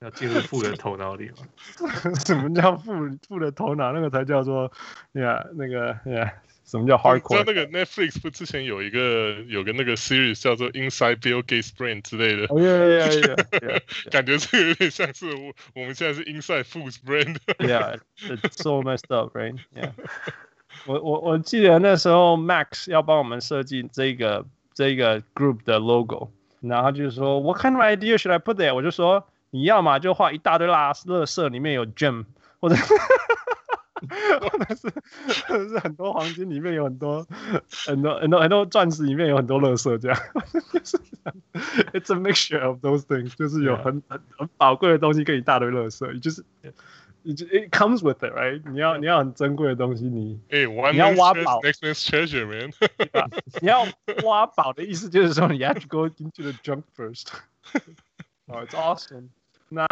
[0.00, 1.36] 要进入富人头脑里吗？
[2.26, 2.92] 什么叫富
[3.26, 3.92] 富的头脑？
[3.92, 4.70] 那个才叫做
[5.14, 6.32] ，Yeah，那个 Yeah。
[6.64, 7.28] 什么叫 hardcore？
[7.28, 12.46] 知道那个 Netflix 不之前有一个有个那个 series 叫做 Inside Bill Gates Brain 之类的。
[12.48, 13.20] 哦耶耶
[13.62, 13.82] 耶！
[14.10, 17.36] 感觉这个有点像是我我们现在是 Inside Food's Brain。
[17.58, 19.92] Yeah，it's so messed up，right？Yeah。
[20.86, 28.74] 我我我记得那时候 Max 要帮我们设计这个这个 group 的 logo，然后他就说 What kind of idea should I put there？
[28.74, 32.24] 我就说你要嘛就画一大堆垃垃圾，里面有 gem，
[32.60, 32.74] 或者
[34.76, 37.26] 是是很多黄金里面有很多
[37.86, 40.18] 很多很多很多钻石里面有很多垃圾，这样
[40.72, 40.98] 就是
[41.92, 46.44] It's a mixture of those things，就是有很很很宝贵的东西跟一大堆垃圾，就是
[47.24, 48.60] it comes with it right？
[48.70, 52.70] 你要你要很珍贵的东西，你哎，你要挖宝，next man's treasure man，
[53.62, 53.86] 你要
[54.24, 57.28] 挖宝的意思就是说你 have to go into the junk first。
[58.46, 59.28] 哦，It's awesome。
[59.70, 59.86] 那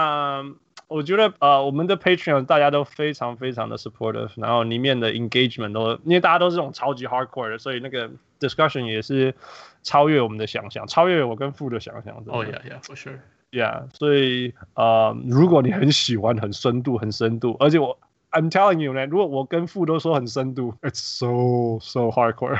[0.91, 8.09] 我觉得呃，我们的 Patreon 大家都非常非常的 supportive，然后里面的 engagement 都，因为大家都是这种超级 hardcore 的，所以那个
[8.39, 9.35] discussion 也是
[9.83, 12.23] 超越我们的想象，超越我跟富的想象。
[12.27, 13.83] 哦，yeah yeah，for sure，yeah。
[13.93, 17.99] 所以呃，如果你很喜欢很深度、很深度，而且我
[18.31, 22.57] I'm telling you 呢，如果我跟富都说很深度，it's so so hardcore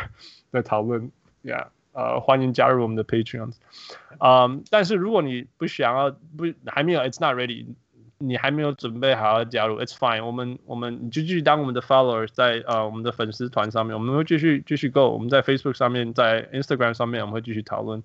[0.51, 1.11] 在讨论，
[1.43, 1.67] yeah。
[1.93, 3.53] 呃，欢迎加入我们的 Patreon。
[4.19, 7.65] 嗯，但是如果你不想要，不还没有，It's not ready。
[8.21, 10.27] 你还没有准备好要加入，It's fine 我。
[10.27, 15.09] 我们我们你就继续当我们的 followers，在呃我们的粉丝团上面，我们会继续继续 go。
[15.09, 18.01] 我们在 Facebook 上面，在 Instagram 上面，我们会继续讨论。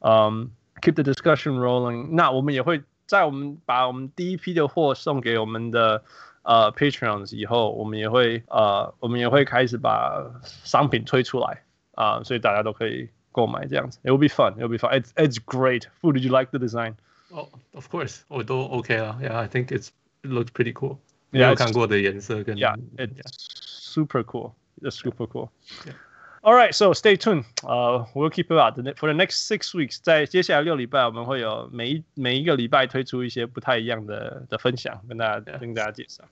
[0.00, 0.50] 嗯，
[0.82, 2.08] keep the discussion rolling。
[2.10, 6.02] 那我们也会在我们把我们第一批的货送给我们的
[6.42, 11.62] 呃 Patreons 以后，我们也会呃我们也会开始把商品推出来
[11.94, 13.98] 啊，呃，所以大家都可以购买这样子。
[14.02, 14.54] It will be fun.
[14.58, 15.00] It will be fun.
[15.00, 15.86] It's it's great.
[16.00, 16.96] Fu, did you like the design?
[17.30, 19.18] Oh, of course，我都 OK 啊。
[19.20, 19.88] Yeah, I think it's
[20.22, 20.98] it looks pretty cool.
[21.32, 24.54] Yeah, 没有看过的颜色跟 Yeah, it's super cool.
[24.80, 25.50] It's super cool.
[25.84, 25.94] Yeah.
[26.42, 27.44] All right, so stay tuned.
[27.64, 29.98] Uh, we'll keep it out for the next six weeks.
[30.00, 36.24] 在接下来六礼拜，我们会有每一每一个礼拜推出一些不太一样的的分享，跟大家跟大家介绍。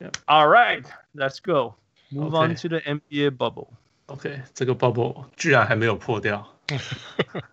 [0.00, 0.12] Yeah.
[0.24, 1.74] All right, let's go.
[2.10, 2.48] Move Okay.
[2.48, 3.68] on to the NBA bubble.
[4.06, 6.48] OK，这个 bubble 居然还没有破掉。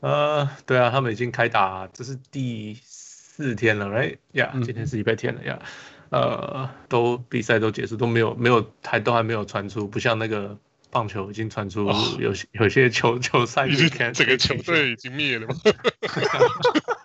[0.00, 4.18] 呃，对啊，他们已经开打，这是第四天了，right？
[4.32, 5.58] 呀、yeah, 今天是礼拜天了呀。
[5.60, 5.66] Yeah,
[6.10, 10.56] 呃，都比赛都结束，都没有没有还都还没有传出，不像那个
[10.90, 15.54] 棒球已经传出有、哦、有些球球赛已经整个球队已经灭了吗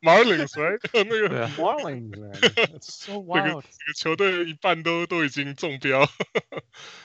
[0.00, 0.78] ？Marlins right？
[0.92, 6.08] 那个 Marlins，so wild，这个球队一半都都已经中标。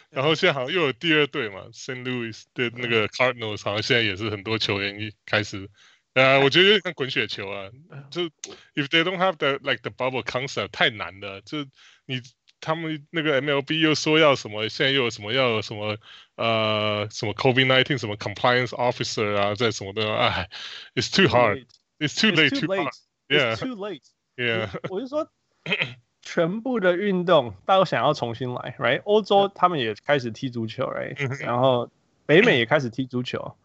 [0.09, 2.03] 然后现在好像又有第二队嘛，St.
[2.03, 5.69] Louis 的那个 Cardinals 好像现在也是很多球员一开始，
[6.13, 7.69] 呃，我觉得有点像滚雪球啊，
[8.09, 8.23] 就
[8.73, 11.65] If they don't have the like the bubble concept 太难了，就
[12.05, 12.21] 你
[12.61, 15.97] 他们那个 MLB 又说要什么，现在又有什么要有什么
[16.35, 20.49] 呃什么 COVID-19 什么 compliance officer 啊，在什么的，哎，
[20.95, 21.27] It's too
[22.08, 25.28] hard，It's too late，too late，yeah，too late，yeah，我就说。
[26.24, 29.02] 全部的运动都想要重新来，right？
[29.02, 31.44] 欧洲他们也开始踢足球，right？
[31.44, 31.90] 然后
[32.26, 33.56] 北美也开始踢足球，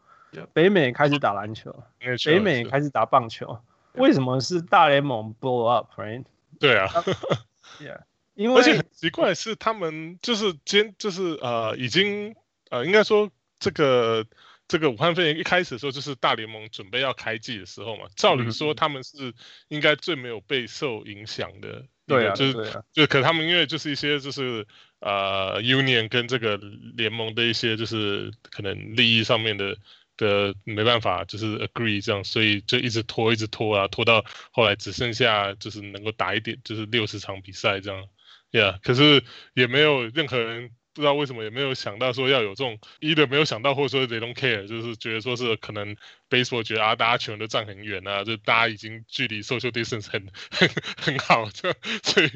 [0.53, 1.83] 北美也开始打篮球，
[2.25, 3.59] 北美也开始打棒球。
[3.93, 6.23] 为什么是大联盟 blow up，right？
[6.59, 6.87] 对啊，
[7.79, 7.99] yeah，
[8.33, 12.35] 因为而且很奇怪是他们就是今就是呃已经
[12.71, 14.25] 呃应该说这个
[14.67, 19.33] 这个武汉肺炎一开始的时候就是大联盟准备要开季的时候嘛，照理说他们是
[19.69, 21.85] 应该最没有被受影响的。
[22.05, 24.65] 对啊，就是对啊，就可他们因为就是一些就是
[24.99, 26.57] 呃 union 跟这个
[26.95, 29.77] 联盟的一些就是可能利益上面的
[30.17, 38.05] 的没办法就是 agree 这样，所以就一直拖一直拖啊，拖到后来只剩下就是能够打一点就是六十场比赛这样
[38.51, 40.71] ，yeah，可是也没有任何人。
[40.97, 45.95] 不知道为什么也没有想到说要有这种，either 没有想到，或者说 they don't care，就是觉得说是可能
[46.27, 52.31] baseball 觉得啊，大家球员都站很远啊，就大家已经距离 social distance 很 很很好，就所以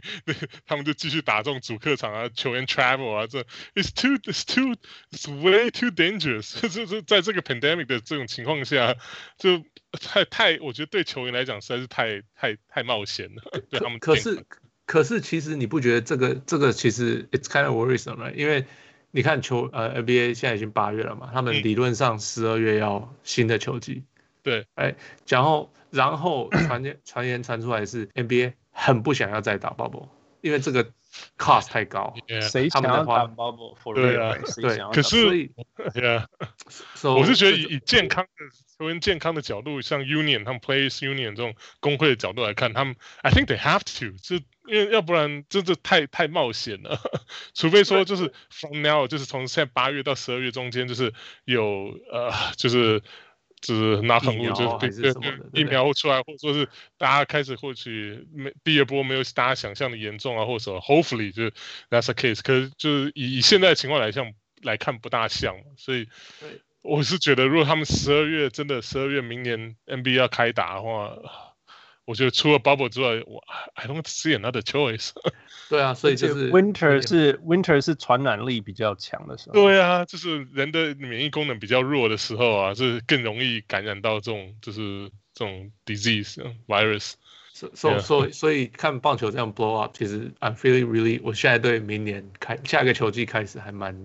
[0.67, 3.39] 他们就继续打这种主客场啊，球员 travel 啊，这
[3.73, 4.75] it's too it's too
[5.09, 8.95] it's way too dangerous， 就是在这个 pandemic 的这种情况下，
[9.39, 9.65] 就
[9.99, 14.45] 太太我觉得对球员来讲实在是太太太冒险了，对他们可是。
[14.91, 18.33] 可是其实你不觉得这个这个其实 it's kind of worrisome right？
[18.33, 18.65] 因为
[19.11, 24.03] 你看球呃 NBA 现在已经八月了嘛，他们理论上十二月要新的球季，
[24.43, 24.93] 对，哎，
[25.29, 30.09] 然后然后传言传言传出来是 NBA 很不想要再打 bubble，
[30.41, 30.83] 因为这个
[31.37, 33.93] cost 太高，谁想要打 bubble？
[33.95, 35.49] 对啊，对，可是
[35.93, 36.27] 对啊，
[37.03, 38.29] 我是觉得以以健康的
[38.77, 44.43] 球员健康的角度，像 union 他们 players union 这种工会的角度来看，他们 I think they have to 就。
[44.71, 46.97] 因为要不然真的太太冒险了，
[47.53, 53.01] 除非说就是 from now 就是从现在八月到十二月中间就是有呃就是
[53.59, 55.13] 就是拿很多就是
[55.53, 61.51] 疫苗出来，或者说是大家开始获取没第二波没有大家想象的严重啊，或者说 hopefully 就是
[61.89, 64.31] that's the case，可是就是以以现在的情况来像
[64.63, 66.07] 来看不大像，所以
[66.81, 71.15] 我是觉得，如果他们十二月真的十二月明年 NBA 要开打的话，
[72.05, 73.43] 我觉得除了 Bubble 之外，我
[73.75, 75.11] I don't see another choice。
[75.69, 79.53] 对啊，所以就是 Winter 是 Winter 是传染力比较强的时候。
[79.53, 86.37] 对啊，就是人的免疫功能比较弱的时候啊，是更容易感染到这种就是这种 disease
[86.67, 87.13] virus。
[87.53, 93.95] 所所所以所以看棒球这样 blow up，其实 I'm feeling really，我现在对明年开下一个球季开始还蛮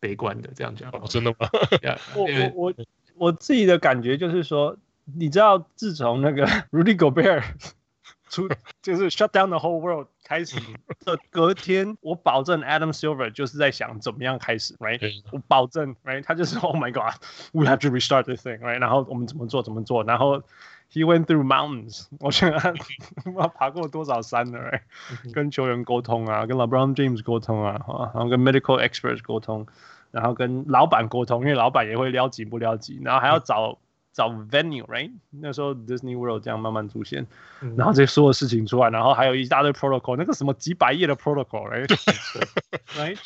[0.00, 0.50] 悲观的。
[0.56, 1.48] 这样讲，哦，真的吗
[1.80, 2.74] ？Yeah, 我我我
[3.14, 7.44] 我自己的感觉就是说，你知道，自从那个 Rudy Gobert
[8.28, 8.48] 出
[8.82, 10.56] 就是 shut down the whole world 开始
[11.04, 15.22] 的隔天，我保证 Adam Silver 就是在想怎么样开始，right？
[15.32, 16.22] 我保证，right？
[16.24, 18.80] 他就是 Oh my God，we have to restart this thing，right？
[18.80, 20.42] 然后我们怎么做怎么做，然后。
[20.92, 25.32] He went through mountains，我想他不知道爬过多少山了，right?
[25.32, 27.80] 跟球员沟通啊，跟 LeBron James 沟通啊，
[28.14, 29.66] 然后跟 medical experts 沟通，
[30.12, 33.76] 然后跟老板沟通，因为老板也会撩急不撩急，然后还要找
[34.14, 35.12] 找 venue，right？
[35.30, 37.26] 那时候 Disney World 这样慢慢出现，
[37.76, 43.18] 然后这些所有事情出来，然后还有一大堆 protocol，那个什么几百页的 protocol，right？right？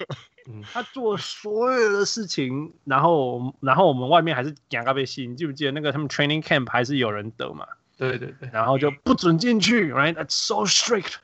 [0.73, 7.67] 他做所有的事情，然后，然后我们外面还是两个被吸引，记不记得那个他们 training camp 还是有人得嘛？
[7.99, 11.17] 对对对，然后就不准进去，right？That's so strict。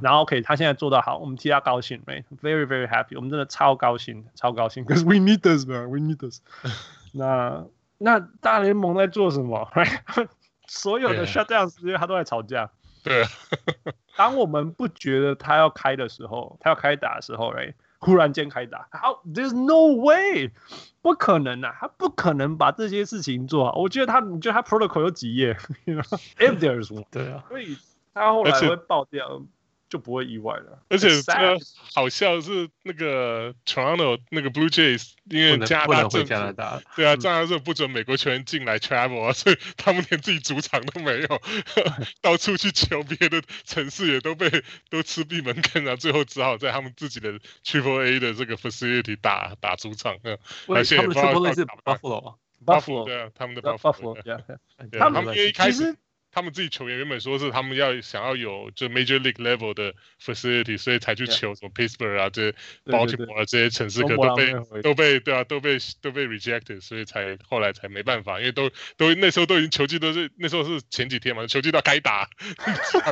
[0.00, 6.40] 然后 OK，他现在做得好，我们替他高兴，right？Very very happy，我们真的超高兴，超高兴，because we need this man，we need this。
[7.12, 7.66] 那
[7.98, 10.28] 那大联盟在做什么？right？
[10.66, 12.70] 所有的 shutdown 时间他都在吵架。
[13.02, 13.24] 对。
[14.16, 17.74] 当我们不觉得他要开的时候，他要开打的时候，right？
[17.98, 20.50] 忽然间开打，好，There's no way，
[21.02, 23.78] 不可能啊，他不可能把这些事情做好。
[23.78, 25.54] 我觉得他，你觉得他 protocol 有几页？
[26.38, 27.76] If there's one，对啊，所以
[28.12, 29.42] 他后来会爆掉。
[29.88, 30.82] 就不会意外了。
[30.88, 31.58] 而且这个
[31.94, 36.26] 好笑是那个 Toronto 那个 Blue Jays，因为加拿大政府，
[36.96, 41.42] 对啊，加拿大政府不准美国球员进来 travel 啊，所以 他们连自己主场都没有，
[42.22, 44.50] 到处去求别的城市也都被
[44.90, 50.16] 都吃闭门羹，然后最后只好在他们自己的 Triple A 的这个 facility 打打主场。
[50.68, 54.16] 而且他们 Triple A 是 Buffalo，Buffalo 对啊，他们的 Buffalo，
[54.98, 55.96] 他们因为一开始。
[56.36, 68.68] 他们自己球员原本说是他们要想要有就 Major League level 的 facility，所以才去求什么 Pittsburgh 啊，这些 Baltimore 啊这些城市，可都被都被对啊都被都被 rejected，所以才后来才没办法，因为都
[68.98, 72.28] 都那时候都已经球季都是那时候是前几天嘛，球季都要开打，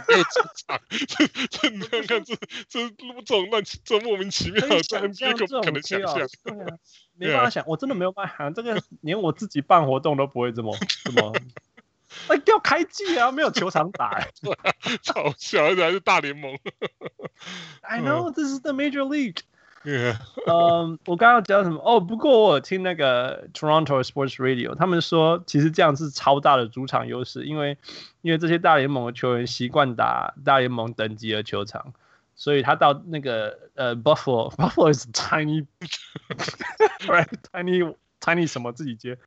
[0.06, 2.36] 没有出场，这这你看看这
[2.68, 6.76] 这这种乱这莫名其妙的 NBA 不可能想象， 对啊，
[7.16, 11.32] 没办法想，我真的没有办法，这个连我自己办活动都不会这么这么。
[12.28, 13.30] 哎，要开季啊！
[13.30, 14.26] 没有球场打，
[15.02, 16.58] 超小，而且还是大联盟。
[17.82, 19.40] I know this is the major league。
[19.84, 21.78] 嗯，我刚刚讲什么？
[21.84, 27.76] 哦，不过我有听那个 Toronto Sports Radio，他们说其实这样是超大的主场优势，因为
[28.22, 31.92] 因为这些大联盟的球员习惯打大联盟等级的球场，
[32.34, 39.18] 所以他到那个呃 Buffalo，Buffalo is tiny，right？tiny tiny 什么自己接。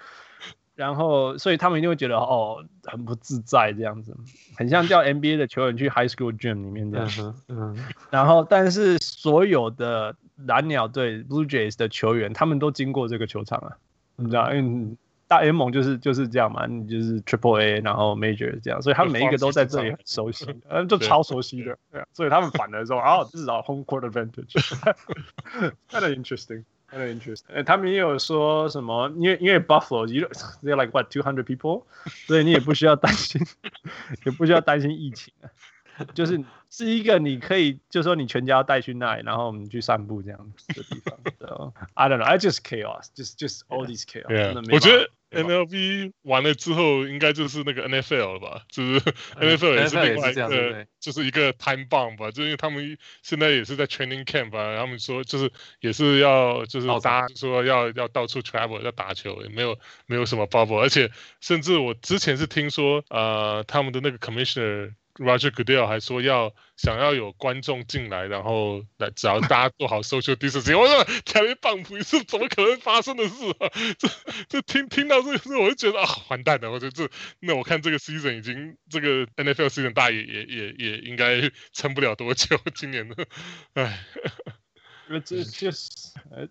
[0.77, 4.15] 然后，所以他们一定会觉得哦，很不自在这样子，
[4.55, 7.35] 很像叫 NBA 的球员去 High School Gym 里面这样。
[7.47, 7.75] 嗯。
[8.11, 13.75] 然后，但是所有的蓝鸟队 Blue Jays 的球员，他们都经过这个球场啊，
[14.17, 14.95] 你知道，因为
[15.27, 21.75] 大联盟就是就是这样嘛，你就是 Triple A，然后 Major 这样，所以他们每一个都在这里很熟悉， 嗯，就超熟悉的。
[21.91, 22.07] 对啊。
[22.13, 24.93] 所以他们反的时候，哦，至少 Home Court Advantage，kind
[26.05, 26.63] of interesting。
[26.87, 29.11] 很 interesting，他们也有说什么？
[29.17, 30.27] 因为因为 Buffalo，you
[30.63, 31.83] they're like what two hundred people，
[32.25, 33.45] 所以你也不需要担心，
[34.25, 35.49] 也不需要担心疫情啊。
[36.13, 41.17] 就是是一个你可以，就说你全家带去那里，然后我们去散步这样的地方。
[41.39, 44.27] So, I don't know，I just chaos，just just all these chaos。
[44.27, 48.63] Yeah, 我觉得 MLB 完了之后，应该就是那个 NFL 了吧？
[48.69, 48.99] 就是
[49.35, 52.31] NFL 也是另外一个，就是一个 time bomb 吧。
[52.31, 61.11] 就因为他们现在也是在 training camp 啊，他们说就是也是要就是大家说要要到处 travel 要打球，也没有没有什么 bubble，而且
[61.41, 64.93] 甚至我之前是听说，呃，他们的那个 commissioner。
[65.17, 70.77] Roger Goodell 还说要想要有观众进来，然后来只要大家做好 social distancing。
[70.79, 73.69] 我说台湾棒不是怎么可能发生的事啊？
[73.97, 74.07] 这
[74.47, 76.71] 这听听到这个事，我就觉得啊，完蛋了！
[76.71, 77.09] 我觉得这
[77.39, 82.57] 那我看这个 season 已经这个 NFL season 大也也也也应该撑不了多久。
[82.75, 83.15] 今年的，
[83.73, 84.05] 哎，
[85.25, 85.89] 这就是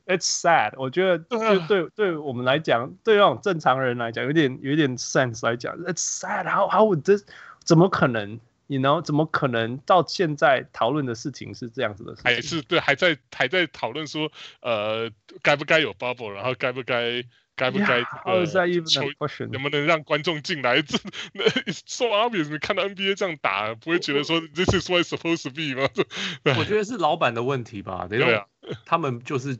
[0.07, 0.73] it's sad。
[0.77, 6.45] 我觉得就对对，对我们来讲，对那种正常人来讲，有点有点 sense 来讲，it's sad。
[6.45, 7.25] How how would this
[7.65, 8.41] 怎么可能？
[8.67, 12.25] ，you know，怎么可能到现在讨论的事情是这样子的事情？
[12.25, 15.11] 还是对，还在还在讨论说，呃，
[15.43, 17.23] 该不该有 bubble，然后该不该
[17.55, 18.03] 该不该
[19.49, 20.81] 能不能让观众进来？
[20.83, 20.99] 这
[21.33, 25.89] 那 it's so obvious，你看到 NBA 这样打，不会觉得说 this is what it's supposed to be 吗？
[26.59, 28.47] 我觉得是老板的问题吧，对啊，
[28.85, 29.59] 他们就是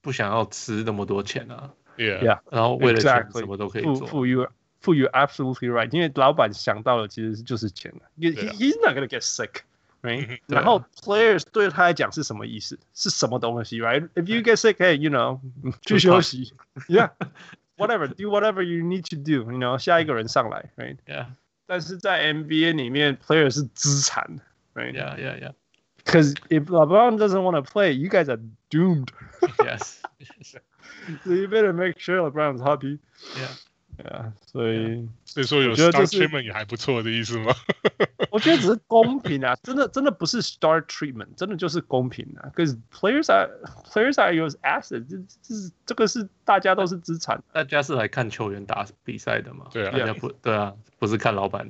[0.00, 4.06] 不想要吃那么多钱啊，yeah，然后为了钱什么都可以做。
[4.06, 4.38] 富裕
[4.83, 8.01] absolutely right，因为老板想到的其实就是钱了。
[8.17, 10.39] He he's not gonna get sick，right？
[10.47, 12.79] 然后 players 对他来讲是什么意思？
[12.93, 15.39] 是什么东西，right？If you get sick，hey，you know，
[15.81, 16.53] 去休息，
[16.87, 21.27] yeah，whatever，do whatever you need to do，you know，下一个人上来，right？Yeah。
[21.65, 24.39] 但是在 NBA 里面，player 是资产，
[24.73, 28.39] right？Yeah，yeah，yeah。Because if LeBron doesn't want to play，you guys are
[28.71, 33.51] doomed。Yes。So you better make sure LeBron's happy。Yeah。
[33.96, 37.54] 对啊，所以所以说有 star treatment 也还不错的意思吗？
[38.30, 42.50] 我觉得只是公平啊，真的真的不是 star treatment，真的就是公平啊。
[42.54, 43.48] Because players are
[43.84, 49.66] players are your assets，这这是这个是大家都是资产，大家是来看球员打比赛的嘛？
[49.72, 51.68] 对啊，大家不对啊，不是看老板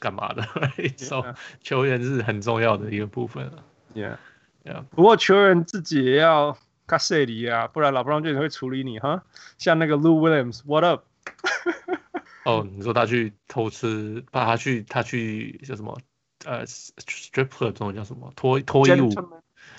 [0.00, 0.42] 干嘛的。
[0.98, 3.62] 所以球员是很重要的一个部分啊。
[3.94, 4.82] Yeah，yeah。
[4.90, 6.58] 不过球员自己也要
[6.88, 9.22] 卡塞里啊，不然老布朗就会处理你哈。
[9.58, 11.04] 像那个 Lou Williams，What up？
[12.44, 15.98] 哦，你说他去偷吃，怕他去他去叫什么？
[16.46, 18.32] 呃，strip club 这种叫什么？
[18.34, 19.10] 脱脱衣舞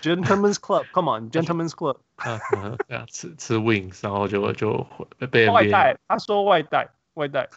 [0.02, 1.97] ？Gentleman's Club，Come on，Gentleman's Club。
[2.24, 4.86] 嗯嗯，对啊，吃吃 wings，然后就就
[5.32, 7.49] 被 NBA, 外带，他说外带外带。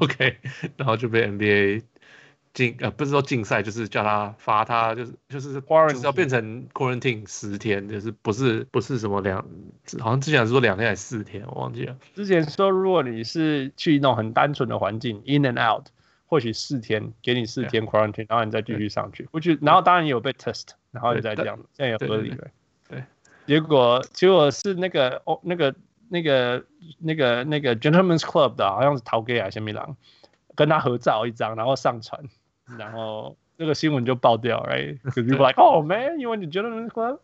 [0.00, 0.38] OK，
[0.76, 1.82] 然后就被 NBA。
[2.58, 9.44] 禁呃不是说禁赛，就是叫他罚他，就是就是就是要变成 quarantine 十天，就是不是不是什么两，
[10.00, 11.96] 好像之前是说两天还是四天，我忘记了。
[12.16, 15.86] 之前说如果你是去那种很单纯的环境，in and out，
[16.26, 19.28] 或许四天，给你四天 quarantine，然后你再继续上去。
[19.30, 22.48] 我觉得，然后当然也有被 test，然后你再这样，这样也合理了。
[22.88, 23.04] 对，
[23.46, 25.72] 结果结果是那个哦那个
[26.08, 26.64] 那个
[26.98, 29.96] 那个那个 gentlemen's club 的，好像是陶给啊什么狼，
[30.56, 32.20] 跟他合照一张，然后上传。
[32.76, 37.18] 然后那个新闻就爆掉，right？Because people like, oh man, you went to Gentlemen's Club？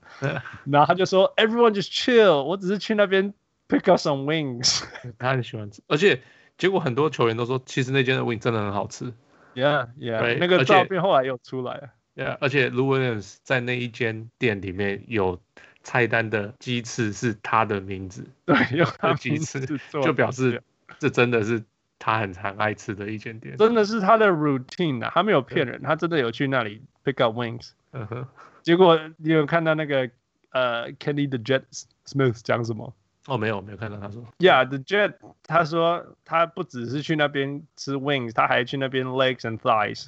[0.64, 3.34] 然后他就说，everyone just chill，我只是去那边
[3.68, 4.84] pick up some wings。
[5.18, 6.22] 他很喜欢吃，而且
[6.57, 9.12] 结果很多球员都说，其实那间的 wing 真的很好吃。
[9.55, 11.90] Yeah, yeah，那个照片后来又出来了。
[12.16, 15.40] Yeah，而且 Lou Williams 在那一间店里面有
[15.82, 20.62] 菜单的鸡翅是他的名字，对，有他鸡翅，就表示
[20.99, 21.62] 这真的是。
[22.03, 27.72] 他很常爱吃的一间店，真的是他的 routine 啊，他没有骗人，他真的有去那里 pick up wings。
[27.91, 28.28] 嗯哼，
[28.63, 30.09] 结果你有看到那个
[30.51, 31.63] 呃 Kenny the Jet
[32.05, 32.93] Smith 讲什么？
[33.28, 34.26] 哦，没有，没有看到他说。
[34.39, 40.07] Yeah，the Jet，他说他不只是去那边吃 wings，他还去那边 legs and thighs。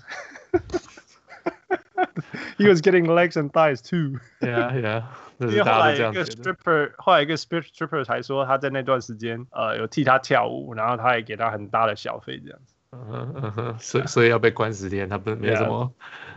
[2.57, 4.19] He was getting legs and thighs too.
[4.39, 5.03] Yeah, yeah.
[5.38, 12.74] 因为后来一个 stripper，后来一个 stripper 才说他在那段时间，呃，有替他跳舞，然后他也给他很大的小费这样子。
[12.92, 15.92] 嗯哼嗯哼，所以所以要被关十天，他不没有什么.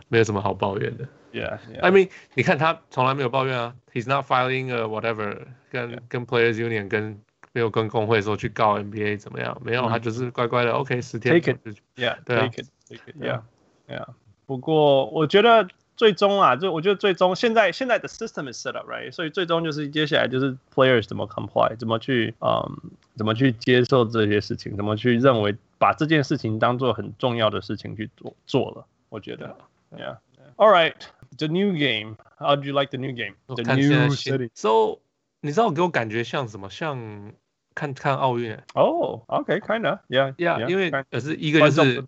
[0.09, 1.05] 没有什么好抱怨的。
[1.31, 1.81] Yeah, yeah.
[1.81, 5.37] I mean，你看他从来没有抱怨啊，He's not filing a whatever，
[5.69, 7.21] 跟.跟 Players Union 跟
[7.53, 9.93] 没有跟工会说去告 NBA 怎么样，没有，mm -hmm.
[9.93, 11.39] 他就是乖乖的 OK 十天。
[11.39, 14.07] Take it，yeah，对啊，take it，take it，yeah，yeah。
[14.45, 15.67] 不过我觉得。
[15.99, 28.85] 最终啊，就我觉得最终现在现在的 system is set up right，所以最终就是接下来就是 players 怎么 comply，怎么去嗯，怎么去接受这些事情，怎么去认为把这件事情当做很重要的事情去做做了。
[29.09, 29.57] 我觉得
[29.91, 30.15] ，yeah。
[30.55, 34.49] All right，the new game，how do you like the new game？The new city。
[34.53, 34.99] So，
[35.41, 36.69] 你知道给我感觉像什么？
[36.69, 37.33] 像
[37.75, 38.57] 看看奥运。
[38.73, 42.05] 哦，OK，kinda，yeah，yeah，因为可是一个就是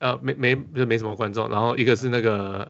[0.00, 2.68] 呃，没没就没什么观众，然后一个是那个。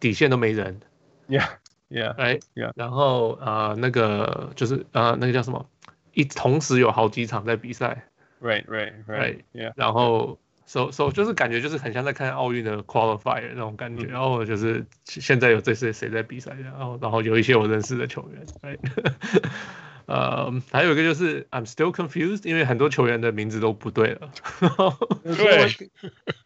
[0.00, 0.80] 底线都没人
[1.28, 5.66] ，Yeah，Yeah，哎，Yeah，然后啊、呃，那个就是啊、呃，那个叫什么？
[6.12, 8.04] 一同时有好几场在比赛
[8.40, 18.78] ，Right，Right，Right，Yeah，然后，So So 就是感觉就是很像在看奥运的 Qualifier 那种感觉，嗯、然后就是现在有这些谁在比赛，然后然后有一些我认识的球员，Right。
[20.08, 24.30] 呃，还有一个就是 I'm still confused，因为很多球员的名字都不对了。
[25.22, 25.90] 对，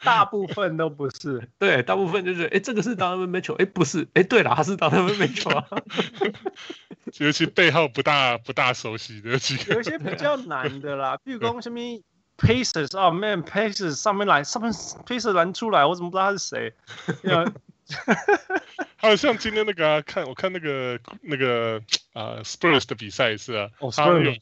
[0.03, 1.49] 大部分都不是。
[1.61, 5.69] 对，大部分就是，哎，这个是 Donovan Mitchell，哎，不是，哎，对了，他是 Donovan Mitchell 啊。
[7.19, 9.75] 尤其背号不大不大熟悉的几个。
[9.75, 11.79] 有一些比较难的啦，比如说什么
[12.39, 16.75] Pacers，哦，Man，Pacers 上面来，上面 Pacers 拦出来，我怎么不知道他是谁？
[18.97, 21.83] 还有像今天那个、啊、看我看那个那个
[22.13, 24.39] 啊、呃、Spurs 的比赛是啊，哦、他们有个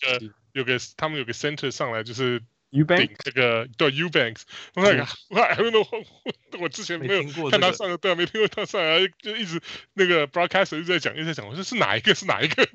[0.52, 4.42] 有个他们有个 center 上来就是 Eubank 这个对 Eubanks，
[4.74, 6.06] 我那个我 I don't know，
[6.60, 9.60] 我之前没有看他上的，对啊，没听过他上来，就一直
[9.94, 12.68] 那个 broadcaster 一直在讲，一直在讲，我说是哪一个是哪一个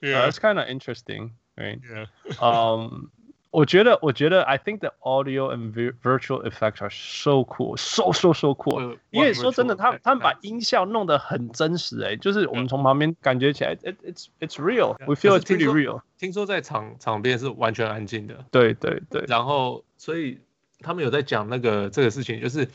[0.00, 3.06] ？Yeah，yeah，it's kind of interesting，right？Um.
[3.54, 8.98] 我觉得，我觉得，I think the audio and virtual effects are so cool, so so so cool。
[9.10, 14.96] 因为说真的，他他们把音效弄得很真实，哎，就是我们从旁边感觉起来，it it's it's real.
[15.06, 16.02] We feel it's pretty real。
[16.18, 19.24] 听说在场场边是完全安静的，对对对。
[19.28, 20.40] 然后，所以
[20.80, 22.68] 他们有在讲那个这个事情，就是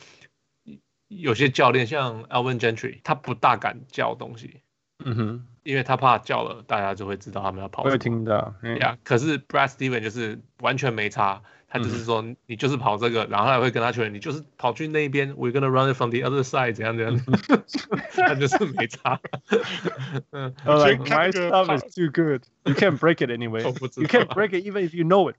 [1.09, 4.61] 有些教练像 Alvin Gentry，他不大敢叫东西。
[5.04, 7.82] 嗯哼，因为他怕叫了，大家就会知道他们要跑。
[7.82, 17.20] 会听到，呀、yeah, 可是 Brad Stevens 就是完全没差，他就是说你就是跑这个，嗯、然后他会跟他球员，你就是跑去那边，We're gonna run it from the other side，怎样怎样，
[18.12, 19.20] 他就是没差。
[20.30, 23.62] 嗯， Like my stuff is too good, you can't break it anyway.
[23.62, 25.36] You can't break it even if you know it.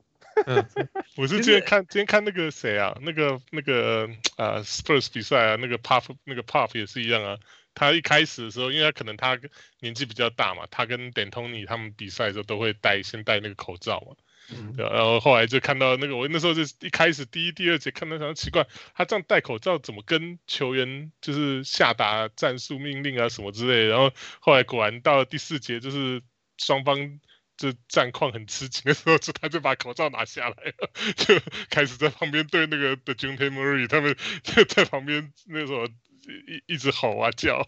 [1.16, 7.38] 我是今天看今天看那个谁啊，那个那个呃 Spurs 比赛啊，那个 Pop 那个 Pop 也是一样啊。
[7.81, 9.41] 他一开始的时候，因为他可能他
[9.79, 14.17] 年纪比较大嘛，他跟 D'Antoni 他们比赛的时候都会戴先戴那个口罩嘛，
[14.53, 26.21] 嗯、对，然后后来就看到那个我那时候就一开始第一、第二节看到想奇怪，他这样戴口罩怎么跟球员就是下达战术命令啊什么之类的，然后后来果然到了第四节，就是
[26.59, 27.19] 双方
[27.57, 35.89] 就战况很吃紧的时候，就他就把口罩拿下来了， 就开始在旁边对那个 Dejounte Murray 他们就在旁边那时候。
[36.31, 37.67] 一一直吼啊叫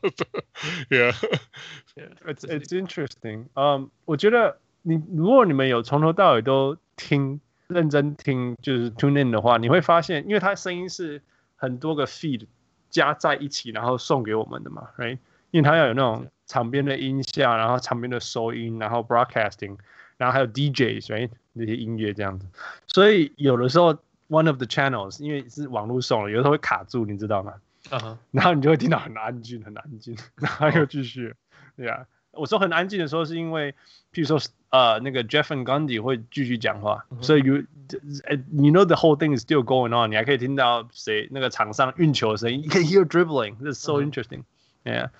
[0.88, 3.46] ，Yeah，it's it's interesting。
[3.54, 11.22] 嗯，我觉得你如果你们有从头到尾都听认真听，就是 tune in 的话，你会发现，因为它声音是
[11.56, 12.46] 很多个 feed
[12.90, 15.18] 加在一起，然后送给我们的嘛，right？
[15.50, 19.76] 因为它要有那种场边的音效，然后场边的收音，然后 broadcasting，
[20.16, 21.30] 然后还有 DJs，right？
[21.54, 22.46] 那些音乐这样子，
[22.86, 23.92] 所以有的时候
[24.30, 27.52] one of the channels 因为是网络送的，有的时候会卡住，你知道吗
[27.90, 28.16] ？Uh huh.
[28.30, 31.34] 然后你就会听到很安静，很安静，然后又继续，
[31.76, 32.06] 对啊。
[32.32, 33.72] 我说很安静的时候，是因为，
[34.10, 42.82] 譬如说，呃，那个 Jeff Van Gundy 会继续讲话，所以 you you know the whole thing is still going on，你还可以听到谁那个场上运球的声音，you can
[42.84, 45.10] hear dribbling，this is so interesting，yeah。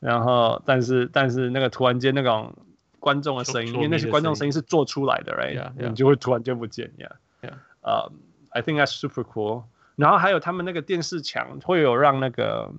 [0.00, 2.56] 然后，但是但是那个突然间那种
[2.98, 5.70] 观众的声音，因为那些观众声音是做出来的，right？
[5.76, 7.52] 你就会突然间不见，yeah，yeah。
[7.82, 8.10] 呃
[8.48, 9.64] ，I think that's super cool。
[9.96, 12.72] 然后还有他们那个电视墙会有让那个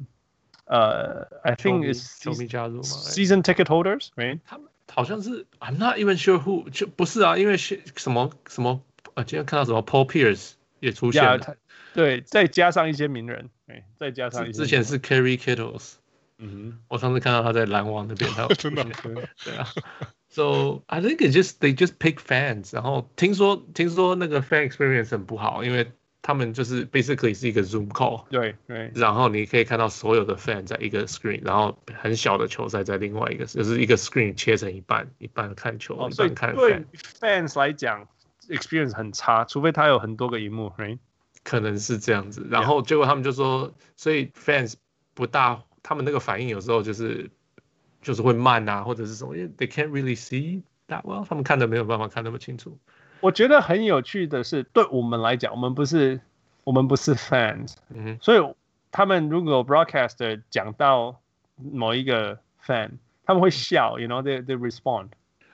[0.65, 4.39] 呃，I think is 球迷加入吗？Season ticket holders，right？
[4.45, 8.81] 他们好像是，I'm not even sure who，就不是啊，因为是什么什么
[9.13, 11.55] 呃，今天看到什么 Paul Pierce 也出现了，
[11.93, 15.93] 对，再加上一些名人，哎，再加上之前是 Kerry Kittles，
[16.37, 18.83] 嗯哼，我上次看到他在篮网那边，他真的
[19.43, 19.67] 对啊
[20.29, 25.91] ，So I think it just they just pick fans，然后听说听说那个 fan experience 很不好，因为。
[26.27, 36.55] 他们就是 basically 是一个 Zoom call，对对，然后你可以看到所有的 fan 在一个 screen，然后很小的球赛在另外一个，就是一个 screen 切成一半，一半看球，哦、一半看 fan。
[36.55, 36.85] 对
[37.19, 38.07] fans 来讲
[38.49, 40.97] ，experience 很差，除非他有很多个荧幕，right？
[41.43, 42.47] 可能是这样子。
[42.49, 44.73] 然后结果他们就说，所以 fans
[45.13, 47.29] 不大，他们那个反应有时候就是
[48.01, 52.79] 就是会慢啊，或者是什么，因为 they can't really see that well，他们看的没有办法看那么清楚。
[53.25, 56.21] 我觉得很有趣的是，对我们来讲，我们不是
[56.63, 58.53] 我们不是 fans，嗯哼，所以
[58.91, 61.19] 他们如果 broadcaster 讲到
[61.57, 62.91] 某一个 fan，
[63.25, 65.07] 他们会笑，you know，they they respond，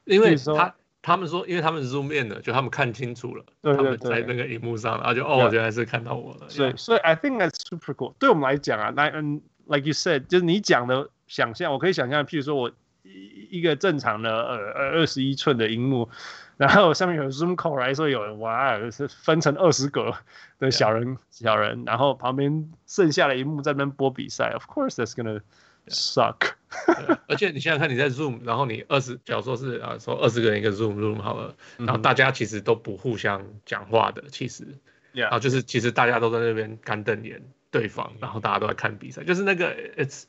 [0.04, 8.14] 因为他他们说，因为他们 zoom in 了，就他们看清楚了，对对对，他们在那个荧幕上，然后就哦，原来是看到我了，所以所以 I think that's super cool。
[8.20, 12.70] 对我们来讲啊，那嗯，like you said，就是你讲的想象，我可以想象，譬如说我
[13.04, 16.10] 一一个正常的呃呃二十一寸的荧幕。
[16.58, 20.14] 然后上面有 Zoom call 来说有人哇，是分成二十个
[20.60, 24.52] 的小人.小人，然后旁边剩下的一幕在那边播比赛。
[24.52, 25.42] Of course that's gonna
[25.88, 26.52] suck。
[27.28, 34.68] 而且你想想看，你在 Zoom，然后你二十，假如说是啊，说二十个人一个 Zoom Zoom 好了，然后大家其实都不互相讲话的，其实.
[35.14, 37.42] 然后就是其实大家都在那边干瞪眼
[37.72, 40.26] 对方，然后大家都在看比赛，就是那个 It's。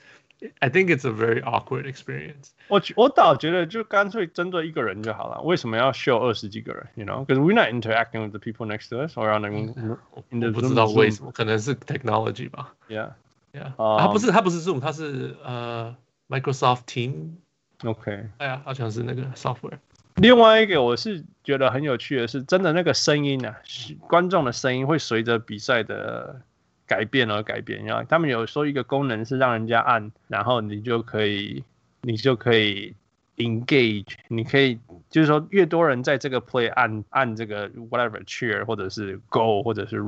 [0.59, 2.51] I think it's a very awkward experience.
[2.67, 5.41] 我我倒觉得就干脆针对一个人就好了。
[5.41, 6.87] 为什么要 show 二十几个人？
[6.93, 9.97] You know, because we're not interacting with the people next to us or on the.
[10.11, 12.75] 我不知道为什么，可能是 technology 吧。
[12.87, 13.13] Yeah,
[13.51, 13.71] yeah.
[13.99, 15.95] 它不是它不是 Zoom，它是呃
[16.29, 18.29] Microsoft Team。OK。
[18.37, 19.79] 哎呀，好像是那个 software。
[20.17, 23.57] 另外一个我是觉得很有趣的是，真的那个声音啊，
[24.01, 26.41] 观众的声音会随着比赛的。
[26.86, 31.64] 改变而改变，然后他们有说一个功能是让人家按，然后你就可以，
[32.02, 32.94] 你就可以
[33.36, 34.78] engage，你可以
[35.10, 40.02] 就是说越多人在这个 play 按按这个 whatever cheer 或者是 go 或者是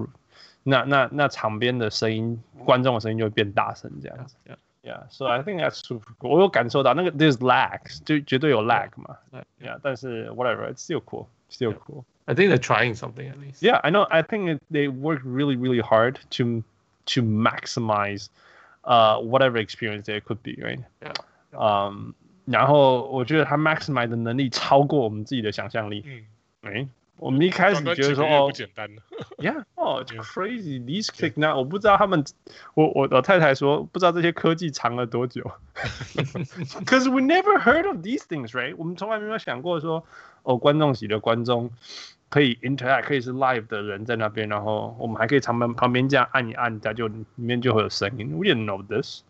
[0.62, 4.36] 那那那场边的声音，观众的声音就会变大声这样子。
[4.46, 4.56] Yeah.
[4.84, 6.28] Yeah, so I think that's super cool.
[6.28, 9.16] 我有感受到那个 there's lag，就绝对有 lag 嘛。
[9.58, 12.04] Yeah，但是 whatever, it's still cool, still cool.
[12.27, 13.63] I think they're trying something at least.
[13.63, 14.05] Yeah, I know.
[14.11, 16.63] I think it, they work really, really hard to
[17.07, 18.29] to maximize
[18.83, 20.79] uh whatever experience there could be, right?
[21.01, 21.13] Yeah.
[21.53, 22.13] Um,
[22.45, 26.03] 然后我觉得他 maximize 的能力超过我们自己的想象力。
[26.05, 26.25] 嗯，
[26.61, 26.87] 哎。
[27.16, 28.90] 我们一开始觉得说 哦，不简单
[29.38, 32.24] ，Yeah，哦，crazy these technology，我不知道他们，
[32.74, 35.42] 我我老太太说不知道这些科技藏了多久，
[36.86, 38.74] Cause we never heard of these things，right？
[38.76, 40.04] 我们从来没有想过说
[40.42, 41.70] 哦，观众席的观众
[42.28, 48.30] 可以 interact，可以是 live 的人在那边，然后我们还可以旁边旁边这样按一按，它就里面就会有声音。
[48.32, 49.22] We didn't know this。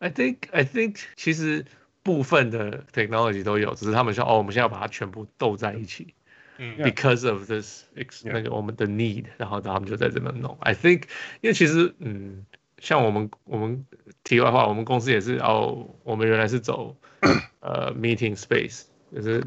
[0.00, 1.64] I think I think 其实
[2.02, 6.12] 部分的 technology 都有，只是他们说哦，我们现在要把它全部斗在一起。
[6.60, 7.84] Because of this，
[8.24, 10.58] 那个我们的 need，然后他们就在这边弄。
[10.60, 11.04] I think，
[11.40, 12.44] 因为其实，嗯，
[12.78, 13.86] 像我们我们
[14.24, 16.94] 题外话，我们公司也是哦，我们原来是走
[17.60, 18.82] 呃 meeting space，
[19.14, 19.42] 就是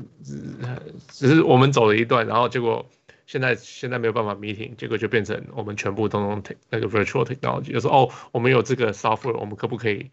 [1.07, 2.89] 只是我们走了一段，然后结果
[3.27, 6.41] 现在现在没有办法 meeting，结果就变成我们全部都用
[6.71, 10.09] 那个 virtual technology，就说哦，我们有这个 software，我们可不可以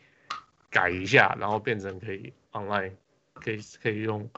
[0.68, 2.92] 改一下，然后变成可以 online，
[3.32, 4.28] 可以可以用。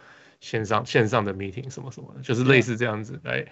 [0.42, 3.46] 线上线上的 meeting 什么什么的，就是类似这样子来，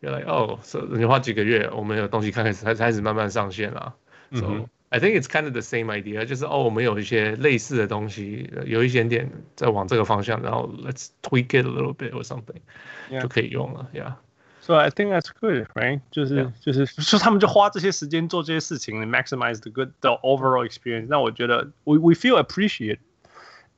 [0.00, 0.58] 原来哦，
[0.92, 3.94] 你花几个月，我们有东西开始才开始慢慢上线了。
[4.32, 13.20] So、嗯、I think it's kind of the same idea，就是哦，我们有一些类似的东西，有一点点在往这个方向，然后 let's tweak it a little bit or something，、yeah.
[13.20, 16.00] 就可以用了，Yeah。So I think that's good, right？
[16.10, 16.52] 就是 yeah.
[16.60, 21.06] 就是说他们就花这些时间做这些事情，maximize the good the overall experience。
[21.08, 22.98] 那我觉得 we we feel appreciate。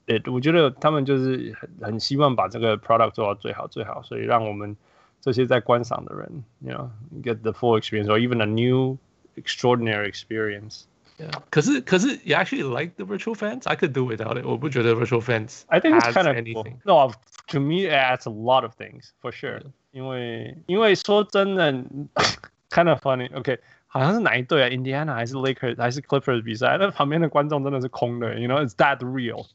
[0.06, 4.76] 对，我觉得他们就是很很希望把这个 product 做到最好最好，所以让我们
[5.20, 6.90] 这些在观赏的人，you know,
[7.22, 8.98] get the full experience or even a new
[9.36, 10.82] extraordinary experience.
[11.18, 11.30] Yeah.
[11.50, 13.62] 可是可是，you actually like the virtual fans?
[13.66, 14.44] I could do without it.
[14.44, 15.62] 我不觉得 virtual fans.
[15.68, 16.78] I think it's kind of anything.
[16.84, 17.12] No,
[17.48, 19.60] to me, it adds a lot of things for sure.
[19.92, 21.72] 因为因为说真的，
[22.70, 23.28] kind of funny.
[23.30, 23.58] Okay.
[23.86, 24.68] 好像是哪一队啊？
[24.68, 26.76] Indiana 还是 Lakers 还是 Clippers 比赛？
[26.80, 29.46] 那旁边的观众真的是空的，You know, it's that real。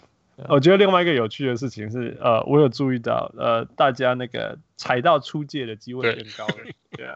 [0.50, 6.56] 我觉得另外一个有趣的事情是，呃，我有注意到，呃，大家那个踩到出界的机会变高了。
[6.92, 7.16] 对啊，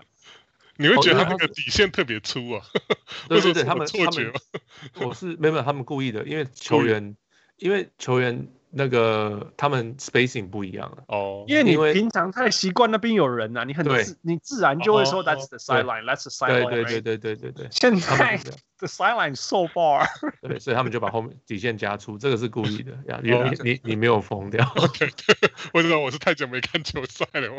[0.78, 2.62] 你会觉得他那个底线特别粗啊？
[3.30, 4.34] 对 对对，他们错觉吗？
[5.02, 7.16] 我是没有没有，他们故意的，因为球员，
[7.58, 8.48] 因为球员。
[8.78, 17.68] 那个他们 spacing 不一样了哦，因为你平常太习惯那边有人呐、啊，你很自你自然就会说 that's the sideline，that's the sideline，对对对对对对。
[17.72, 18.38] 现在
[18.78, 20.06] the sideline so far，
[20.48, 23.32] 对，所以他们就把后面底线加粗，这个是故意的 呀，你
[23.64, 24.64] 你你没有疯掉。
[25.00, 25.10] 对，
[25.74, 27.58] 我知道我是太久没看球赛了吗？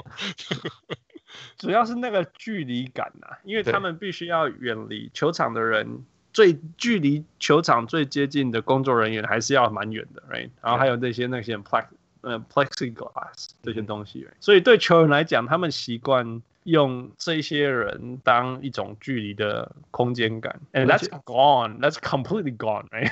[1.59, 6.05] 主要是那个距离感呐、啊，因为他们必须要远离球场的人。
[6.39, 10.49] 最距离球场最接近的工作人员还是要蛮远的，right？
[10.63, 11.87] 然后还有那些那些 plex
[12.21, 23.11] 呃 plexiglass 这些东西，所以对球员来讲，他们习惯用这些人当一种距离的空间感，and that's gone，that's completely gone，right？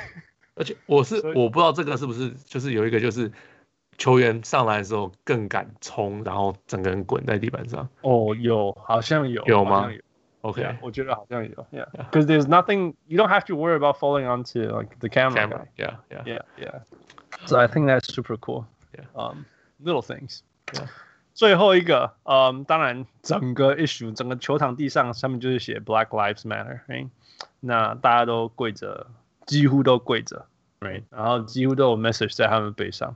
[0.55, 3.33] 而且我是我不知道这个是不是就是有一个就是
[3.99, 7.89] 球员上来的时候更敢冲，然后整个人滚在地板上。
[8.03, 9.91] 哦，有，好像有，有吗
[10.46, 10.64] ？Okay.
[10.64, 15.08] Yeah, 我觉得好像有，Yeah, because there's nothing you don't have to worry about falling onto like the
[15.08, 15.48] camera.
[15.48, 15.68] camera.
[15.78, 16.80] Yeah, yeah, yeah, yeah.
[17.46, 18.66] So I think that's super cool.
[18.94, 19.06] Yeah.
[19.14, 19.46] Um,
[19.84, 20.88] little things。Yeah.
[21.34, 27.08] 最后一个，嗯，当然整个 issue 整个球场地上上面就是写 Black Lives Matter，哎，
[27.62, 29.08] 那大家都跪着，
[29.46, 30.46] 几乎都跪着，
[30.82, 31.04] right?
[31.10, 33.16] 然后几乎都有 message 在他们背上，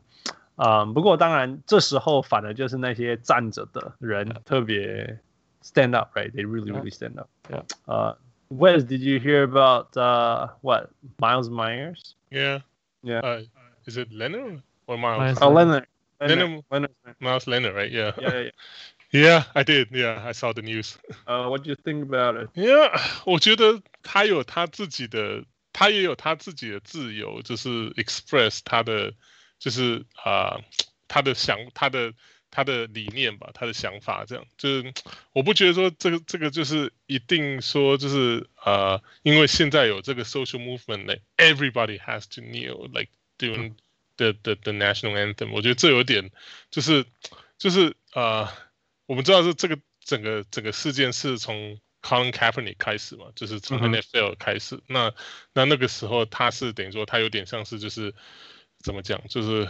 [0.56, 5.20] 啊、嗯，不过当然这时候反而就是那些站着的人特别
[5.62, 7.64] stand up，right？They really really stand up。Yeah.
[7.88, 8.14] Uh,
[8.50, 12.16] Wes, did you hear about uh, what Miles Myers?
[12.30, 12.60] Yeah.
[13.02, 13.20] Yeah.
[13.20, 13.41] Uh,
[13.86, 15.38] is it Leonard or Miles?
[15.41, 15.88] Oh, Leonard.
[16.22, 16.91] Leonard, Leonard.
[17.20, 17.91] Miles Leonard, right?
[17.91, 18.12] Yeah.
[18.20, 18.52] Yeah, yeah, yeah.
[19.12, 19.89] Yeah, I did.
[19.91, 20.98] Yeah, I saw the news.
[21.26, 22.50] Uh, what do you think about it?
[22.54, 22.89] Yeah，
[23.26, 29.14] 我觉得他有他自己的，他也有他自己的自由，就是 express 他的，
[29.58, 30.64] 就是啊、呃，
[31.08, 32.14] 他的想，他的
[32.51, 34.93] 他的理念吧，他的想法这样，就是
[35.33, 43.75] 我不觉得说这个这个就是一定说就是呃，因为现在有这个 social movement，like everybody has to kneel，like doing
[44.17, 46.31] the the the national anthem，我觉得这有点
[46.71, 47.05] 就是
[47.59, 48.49] 就是呃。
[49.07, 54.77] 我们知道是这个整个整个事件是从 Colin Kaepernick 开始嘛，就是从 NFL 开始。
[54.77, 55.15] 嗯、那
[55.53, 58.15] 那那个时候他是等于说他有点像是就是
[58.79, 59.69] 怎么讲，就是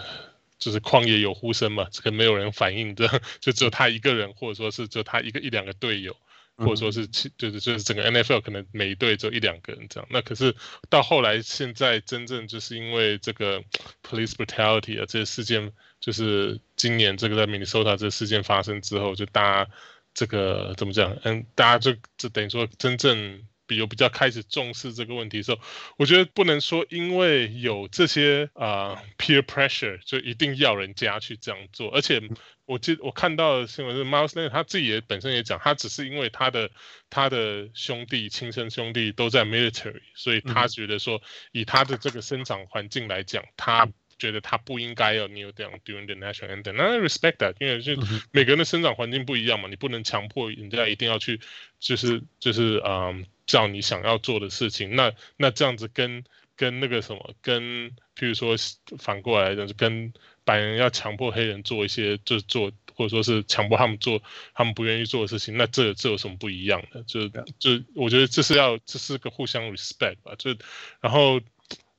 [0.60, 6.16] 就是旷野有呼声嘛，这个没有人反应的， 就只有他一个人，或者说是只有他一个一两个队友，
[6.56, 10.08] 或者说是就是就是整个 NFL 可能每一队只有一两个人这样。
[10.12, 10.54] 那可是
[10.88, 13.64] 到后来现在真正就是因为这个
[14.08, 15.72] police brutality 啊这些事件。
[16.00, 19.70] 就是今年这个在 Minnesota 这个事件发生之后，就大家
[20.14, 21.14] 这个怎么讲？
[21.24, 25.60] 嗯，大家就就等于说真正比有比较开始重视这个问题的时候，
[25.96, 31.88] 我觉得不能说因为有这些啊、呃、peer pressure 就一定要人家去这样做。
[31.94, 32.20] 而且
[32.64, 36.68] 我记我看到的新闻是 Miles Leonard 他自己也本身也讲，他只是因为他的
[37.10, 43.88] 他的兄弟亲生兄弟都在 military，所以他觉得说以他的这个生长环境来讲，他。
[44.20, 47.96] 觉得他不应该要 kneel down during the national anthem，那 respect that，因为就
[48.32, 51.40] 每个人的生长环境不一样嘛，你不能强迫人家一定要去，
[51.78, 54.94] 就是就是嗯，叫你想要做的事情。
[54.94, 56.24] 那那这样子跟
[56.56, 58.54] 跟那个什么，跟譬如说
[58.98, 60.12] 反过来就是跟
[60.44, 64.22] 白人要强迫黑人做一些，就是做或者说是强迫他们做
[64.54, 67.02] 他们不愿意做的事情，那这这有什么不一样的？
[67.02, 67.28] 就
[67.58, 70.34] 就我觉得这是要这是个互相 respect 吧。
[70.38, 70.54] 就
[71.00, 71.40] 然后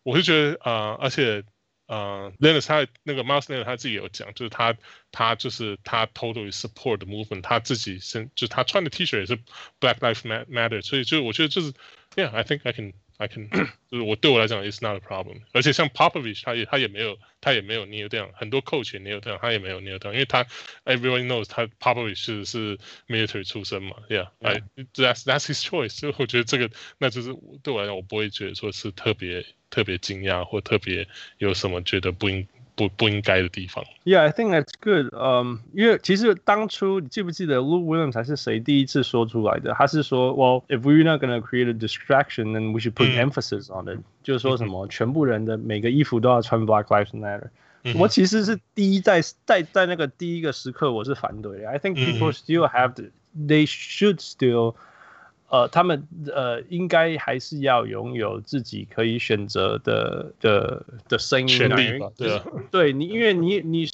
[0.03, 1.43] 我是觉得啊、呃，而且。
[1.90, 4.76] 呃 Leonard 他那个 Miles Leonard 他自己有讲，就是他
[5.12, 9.36] 他就是他 totally support the movement，他自己身就是他穿的 T 恤也是
[9.80, 11.72] Black Lives Matter，所以就我觉得就是
[12.16, 13.49] Yeah，I think I can I can，
[13.91, 15.41] 就是我对我来讲 It's not a problem。
[15.51, 20.45] 而且像 Popovich 他也他也没有他也没有 kneel down，很多 coach 也 kneel down，他也没有 kneel down，因为他
[20.85, 24.63] Everyone knows 他 Popovich 是是 military 出身嘛，Yeah，I
[24.95, 25.89] that's that's his choice。
[25.89, 29.45] 所以我觉得这个那就是对我来讲，我不会觉得说是特别。
[29.71, 31.07] 特别惊讶或特别
[31.37, 32.45] 有什么觉得不应
[32.80, 33.84] 不不应该的地方？
[34.04, 35.08] Yeah, I think that's good.
[35.14, 39.72] 嗯、um,，因为其实当初你记不记得 Lou Williams 才是谁第一次说出来的？
[39.72, 44.04] 他是说，Well, if we're not gonna create a distraction, then we should put emphasis on it、嗯。
[44.22, 47.48] 就是说什么，全部人的每个衣服都要穿 Black Lives Matter、
[47.84, 47.94] 嗯。
[47.98, 51.68] 我其实是第一在在在那个第一个时刻我是反对的。
[51.70, 53.04] I think people still have to,、
[53.34, 54.74] 嗯、they should still
[55.51, 62.09] 呃，他们呃应该还是要拥有自己可以选择的的的声音权利吧？
[62.17, 63.85] 对啊，对你，因为你你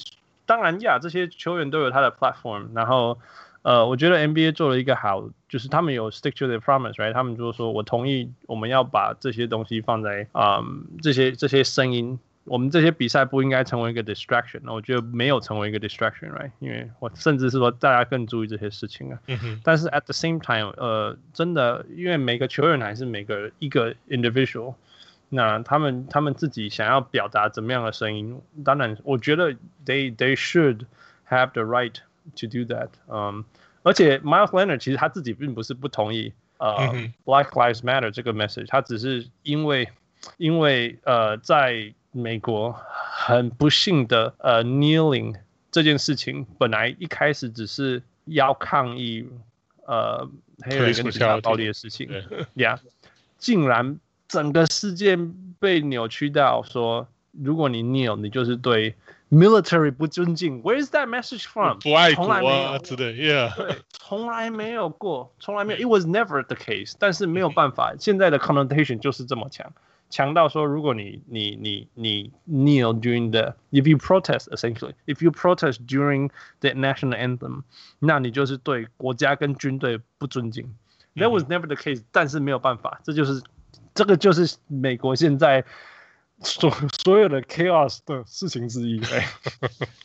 [0.46, 3.18] 当然呀，这些球员都有他的 platform，然后
[3.62, 7.12] 呃，我觉得 NBA 做了一个好，就是他们有 stick to the promise，right？
[7.12, 12.18] 他们就说我同意，我们要把这些东西放在啊、嗯、这些这些声音。
[12.47, 16.51] 我们这些比赛不应该成为一个 distraction，那我觉得没有成为一个 distraction，right？
[16.59, 19.19] 因为我甚至是说大家更注意这些事情啊。
[19.27, 24.75] 嗯、但是 at the same time，呃，真的，因为每个球员还是每个一个 individual，
[25.29, 29.53] 那他们他们自己想要表达怎么样的声音，当然，我觉得
[29.85, 30.81] they they should
[31.29, 31.95] have the right
[32.35, 32.89] to do that。
[33.07, 33.45] 嗯，
[33.83, 39.87] 而且 Miles Leonard 其实他自己并不是不同意呃、嗯、Black Lives Matter 这个 message，他只是因为
[40.35, 42.74] 因为呃在 美国
[43.12, 45.34] 很不幸的，呃，kneeling
[45.70, 49.28] 这件事情本来一开始只是要抗议，
[49.86, 50.28] 呃，
[50.62, 52.08] 黑人跟其他暴力的事情，
[52.54, 52.78] 呀， yeah,
[53.38, 58.94] 竟然整个事件被扭曲到说，如果你 kneel，你就是对
[59.30, 60.62] military 不尊敬。
[60.62, 61.78] Where is that message from？
[61.78, 66.94] 不爱国啊之类，Yeah，对，从来没有过，从来没有，It was never the case。
[66.98, 69.70] 但是没有办法，现在的 connotation 就是这么强。
[70.10, 76.30] 强到说，如果你你你你 kneel during the if you protest essentially if you protest during
[76.60, 77.62] the national anthem，
[77.98, 80.74] 那你就是对国家跟军队不尊敬。
[81.16, 83.42] That was never the case，但是没有办法，这就是
[83.92, 85.64] 这个就是美国现在
[86.40, 86.70] 所
[87.02, 89.00] 所有的 chaos 的事情之一，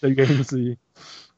[0.01, 0.77] 的原因之一。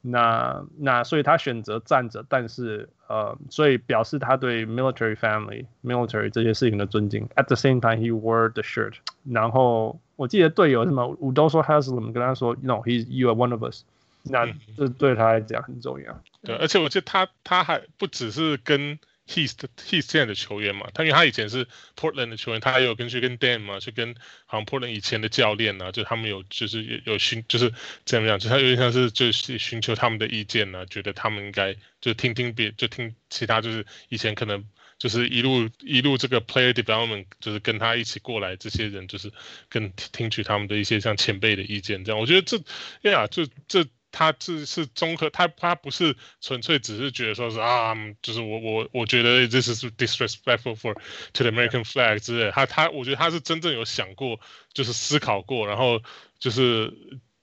[0.08, 7.28] 那那所以他选择站着，但是呃，所以表示他对 military family、military 这些事情的尊敬。
[7.36, 8.94] At the same time, he wore the shirt。
[9.24, 13.82] 然后我记得队友什么，Udoso Haslem 跟他说，No, he's you are one of us。
[14.22, 14.46] 那
[14.76, 16.20] 这对他来讲很重要。
[16.42, 18.98] 对，而且我记得他他还不只是跟。
[19.28, 21.66] Heat Heat 现在的球员嘛，他因为他以前是
[21.96, 24.14] Portland 的球员，他还有跟去跟 Dan 嘛，去跟
[24.44, 27.72] 好像 Portland 以前的教练啊，就他们有就是有有寻就是
[28.04, 34.64] 怎么样就他有点像是就是寻求他们的意见呢、啊，觉得他们应该就听听别就听其他就是以前可能
[34.98, 39.32] 就是一路一路这个 Player Development 就是跟他一起过来这些人，就是
[39.68, 42.58] 跟听取他们的一些像前辈的意见这样，我觉得这
[43.02, 43.84] 哎呀就这。
[44.16, 50.94] 他是是综合，他他不是纯粹只是觉得说是啊，就是我我我觉得这是 disrespectful for
[51.34, 54.40] to the American flag 之类，他他我觉得他是真正有想过，
[54.72, 56.00] 就是思考过，然后
[56.38, 56.90] 就是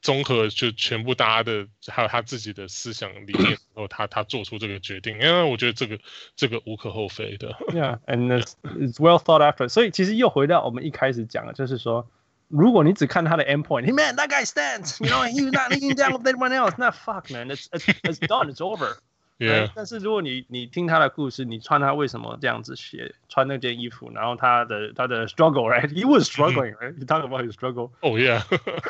[0.02, 6.00] 综合就全部大家的还有他自己的思想理念，然后他他做出这个决定，因为我觉得这个
[6.36, 7.50] 这个无可厚非的。
[7.72, 9.70] Yeah，and it's, it's well thought after。
[9.70, 12.10] 所以其实又回到我们一开始讲的，就是说。
[12.49, 17.67] 如果你只看他的 endpoint，hey man that guy stands，you know he's not leaning down with anyone else，那 fuck man，it's
[17.71, 19.71] it's it's done，it's over。Yeah。
[19.73, 28.43] 但是如果你你听他的故事，你穿他为什么这样子写，穿那件衣服，然后他的他的 struggle，right？He was struggling，right？You talk about his struggle。Oh yeah。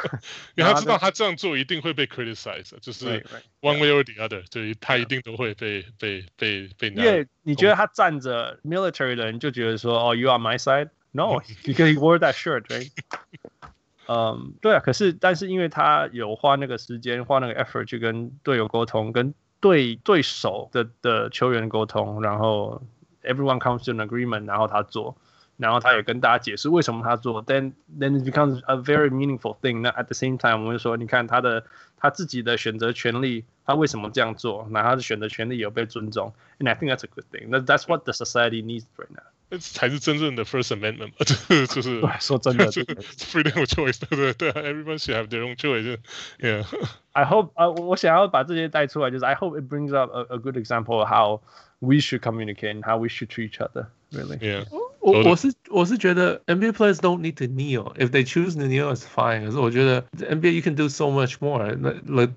[0.55, 3.27] 因为他知道他这样做一定会被 criticize，就是
[3.61, 6.89] one way or the other，所以他一定都会被被被被。
[6.91, 10.89] 因为你觉得他站着 military 的人就觉得说，哦，you on my side。
[11.13, 12.91] No, because he wore that shirt, right?
[14.07, 22.83] 嗯、um,，对啊，可是但是因为他有花那个时间，花那个 effort 去跟队友沟通，跟对对手的的球员沟通，然后
[23.23, 25.17] everyone comes to an agreement，然后他做，
[25.57, 29.81] 然后他也跟大家解释为什么他做，then then it becomes a very meaningful thing。
[29.81, 31.65] 那 at the same time，我们就说，你看他的
[31.97, 34.69] 他自己的选择权利，他为什么这样做？
[34.71, 37.49] 那他的选择权利有被尊重，and I think that's a good thing.
[37.51, 39.25] That that's what the society needs right now.
[39.61, 49.59] 才是真正的 First Amendment 嘛，就是就是说真的，freedom of choice，对对对，everyone should have their own choice，yeah。I hope 啊，我想要把这些带出来，就是 I hope
[49.59, 51.41] it brings up a a good example of how
[51.79, 54.67] we should communicate and how we should treat each other。Really，yeah。
[55.01, 59.45] 我我是我是觉得 NBA players don't need to kneel if they choose to kneel is fine。
[59.47, 61.75] 可是我觉得 NBA you can do so much more。
[61.81, 62.29] 那那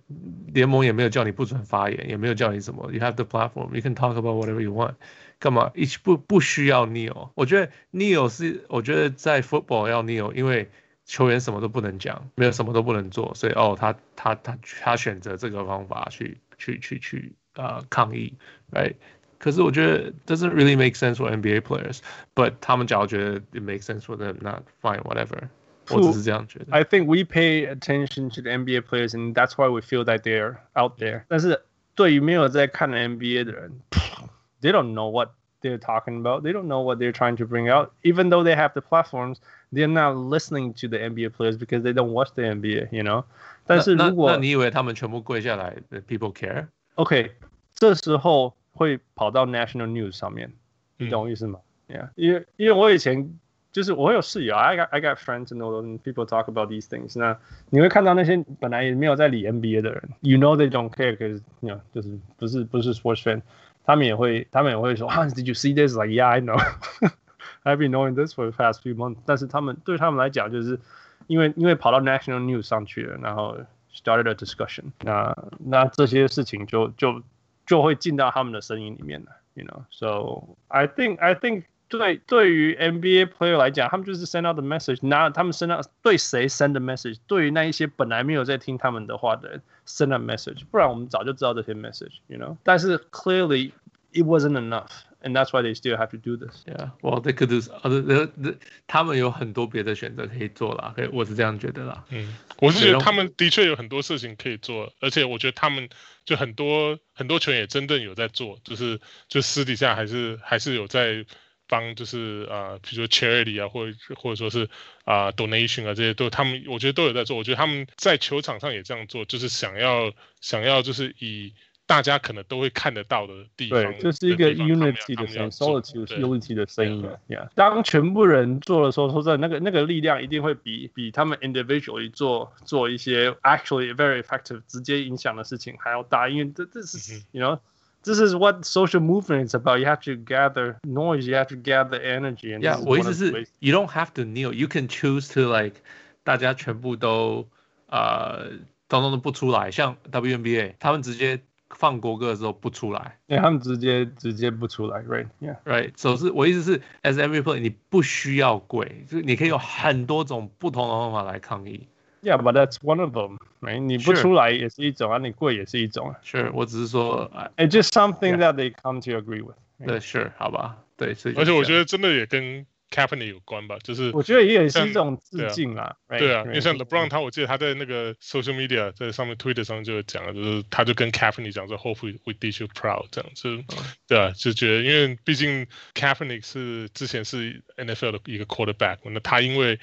[0.54, 4.94] 联盟也没有叫你不准发言，也没有叫你什么，you have the platform，you can talk about whatever you want。
[5.40, 5.72] 干嘛？
[5.74, 7.30] 一不不需要 kneel。
[7.36, 10.70] 我觉得 kneel 是，我觉得在 football 要 kneel，因为
[11.06, 18.36] 球员什么都不能讲，没有什么都不能做，所以哦，他他他他选择这个方法去去去去啊、呃、抗议，
[18.72, 18.94] right？
[19.40, 25.50] 可是我觉得 doesn't really make sense for NBA players，but 他们假如觉得 it makes sense for them，not fine whatever。
[25.90, 26.68] 我只是这样觉得。
[26.70, 31.02] I think we pay attention to the NBA players，and that's why we feel that they're out
[31.02, 31.24] there。
[31.28, 31.64] 但是
[31.96, 33.82] 对于没有在看 NBA 的人。
[34.66, 36.44] they don't know what they're talking about.
[36.44, 37.92] They don't know what they're trying to bring out.
[38.04, 39.40] Even though they have the platforms,
[39.72, 43.24] they're not listening to the NBA players because they don't watch the NBA, you know.
[43.66, 45.76] 但是如果那，那你以为他们全部跪下来，
[46.08, 46.68] people care?
[46.96, 47.32] OK，
[47.76, 50.52] 这时候会跑到 national news 上面，
[50.98, 51.60] 你懂我意思吗？
[51.88, 53.40] 嗯、Yeah，因为因为我以前
[53.72, 57.18] 就是我有室友，I got I got friends and all people talk about these things。
[57.18, 57.38] 那
[57.70, 63.42] 你会看到那些本来也没有在理 NBA 的人，you know they don't care because you know 就是不是不是 sports fan。
[63.86, 65.96] 他们也会，他们也会说，Hans, did you see this?
[65.96, 66.58] Like, yeah, I know.
[67.64, 69.20] I've been knowing this for the past few months.
[69.26, 70.80] 但是他们对他们来讲，就是
[71.28, 73.58] 因为因为跑到 national news 上去了，然后
[73.94, 75.36] started a discussion 那。
[75.60, 77.22] 那那这些事情就就
[77.66, 79.84] 就会进到他们的声音里面了，you know.
[79.92, 85.00] So I think I think 对对于 NBA player 来讲，他们就是 send out the message。
[85.02, 87.18] 那他们 send out 对谁 send the message？
[87.28, 89.62] 对于那一些本来没有在听他们的话的人。
[89.86, 92.56] send a message，不然我们早就知道这些 message，you know。
[92.64, 93.72] 但是 clearly
[94.14, 98.56] it wasn't enough，and that's why they still have to do this。Yeah，well they could do other，
[98.88, 102.06] 他们有很多别的选择可以做啦，可以，我是这样觉得啦。
[102.12, 105.90] 嗯，我是觉得他们的确有很多事情可以做，而且我觉得他们
[106.24, 111.26] 就很多很多球员也真正有在做，就是就私底下还是还是有在。
[111.69, 114.69] 帮就是啊，比如说 charity 啊，或者或者说是
[115.05, 117.37] 啊 donation 啊，这些都他们我觉得都有在做。
[117.37, 121.53] 我觉得他们在球场上也这样做，就是想要想要就是以
[121.87, 127.15] 大家可能都会看得到的地方，对，这是一个 unity 的声音，solidarity 的声音啊。
[127.29, 127.49] Yeah.
[127.55, 137.59] 当全部人做的时候，说真的，那个那个力量一定会比比他们 individually 做做一些 actually very effective 直接影响的事情还要大，因为这这是 you know。
[138.06, 139.80] This is what social movement is about.
[139.80, 141.28] You have to gather noise.
[141.28, 142.52] You have to gather energy.
[142.54, 144.54] And yeah，我意思是，you don't have to kneel.
[144.54, 145.76] You can choose to like
[146.24, 147.48] 大家全部都
[147.88, 148.50] 呃，
[148.90, 161.88] 通通都不出来，像 WNBA 他们直接放国歌的时候不出来，对，他们直接直接不出来，right，yeah，right，所以是我意思是，as every player 你不需要跪，就是你可以有很多种不同的方法来抗议。
[162.26, 163.80] Yeah，but that's one of them，right？
[163.80, 166.16] 你不出来也是一种啊，你跪也是一种啊。
[166.24, 169.58] 是，我只是说，it's just something that they come to agree with。
[169.86, 172.66] 对，是，好吧，对，所以而且我觉得真的也跟。
[172.94, 175.96] Kaepernick 有关吧，就是我觉得也是一种致敬啦。
[176.10, 183.64] 对啊，因为像 LeBron 他，我记得他在那个 social media 在上面 Twitter 上就有讲了，就是他就跟 Kaepernick 讲说，Hopefully we did you proud 这样子，
[184.10, 189.80] 对啊，就觉得因为毕竟 Kaepernick 是之前是 NFL 的一个 quarterback，那他因为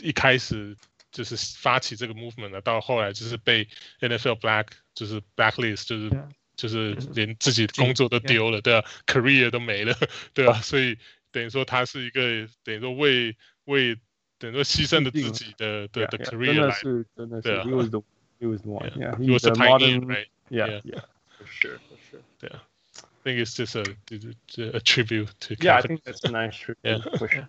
[0.00, 0.76] 一开始
[1.16, 3.68] 就是发起这个 movement 呢，到后来就是被
[4.00, 6.10] NFL black 就是 blacklist 就是
[6.56, 9.96] 就是连自己的工作都丢了，对啊，career 都没了，
[10.34, 10.98] 对啊，所以。
[11.32, 13.34] 等于说他是一个，等于说为
[13.64, 13.96] 为
[14.36, 18.02] 等于说牺牲了自己的的的 career 来，是真的是，he was the
[18.38, 22.62] he was the one，yeah，he was a pioneer，right？Yeah，yeah，for sure，for sure，对啊，
[23.22, 23.82] I think it's just a
[24.76, 27.48] a tribute to yeah，I think that's a nice tribute，for sure。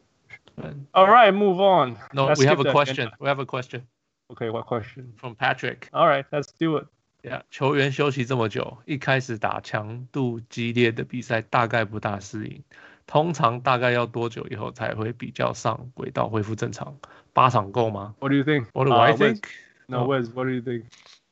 [0.92, 1.98] All right, move on.
[2.14, 3.12] No, we have a question.
[3.20, 3.84] We have a question.
[4.30, 5.14] Okay, what question?
[5.18, 5.90] From Patrick.
[5.92, 6.88] All right, let's do it.
[7.24, 12.64] Yeah，球员休息这么久，一开始打强度激烈的比赛，大概不大适应。
[13.06, 16.98] 通常大概要多久以后才会比较上轨道恢复正常？
[17.34, 18.16] 八场够吗？
[18.20, 18.68] What do you think?
[18.74, 19.44] What do I think?
[19.88, 20.84] No, Wes, what do you think?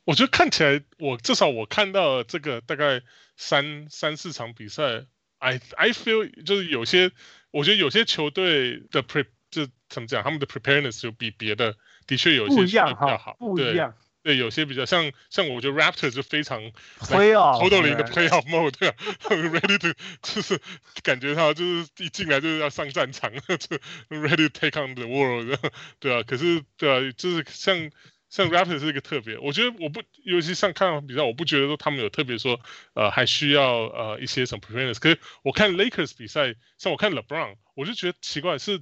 [0.04, 3.02] 我觉得看起来，我至少我看到这个大概
[3.36, 5.06] 三三四场比赛，
[5.38, 7.10] I I feel 就是有些，
[7.57, 13.95] 我觉得有些球队的 pre 就怎么讲，他们的 preparedness 就比别的的确有些比较好，不一样。
[14.21, 16.61] 对，有些比较像像我觉得 Raptors 就非常
[16.99, 20.61] playoff，totally 的 playoff mode，对啊，ready to 就是
[21.01, 23.77] 感觉他就是一进来就是要上战场，就
[24.09, 25.57] ready to take on the world，
[25.99, 27.89] 对啊，可是对啊，就是像
[28.29, 32.59] 像 Raptors 是一个特别，我觉得我不，尤其像看比赛，我不觉得说他们有特别说
[32.93, 38.81] 呃还需要呃一些什么 preparers 可是我看 Lakers 比赛，像我看 LeBron，我就觉得奇怪是。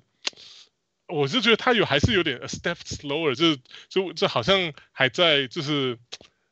[1.07, 5.99] 我是觉得他有还是有点 a step slower，就是就就好像还在就是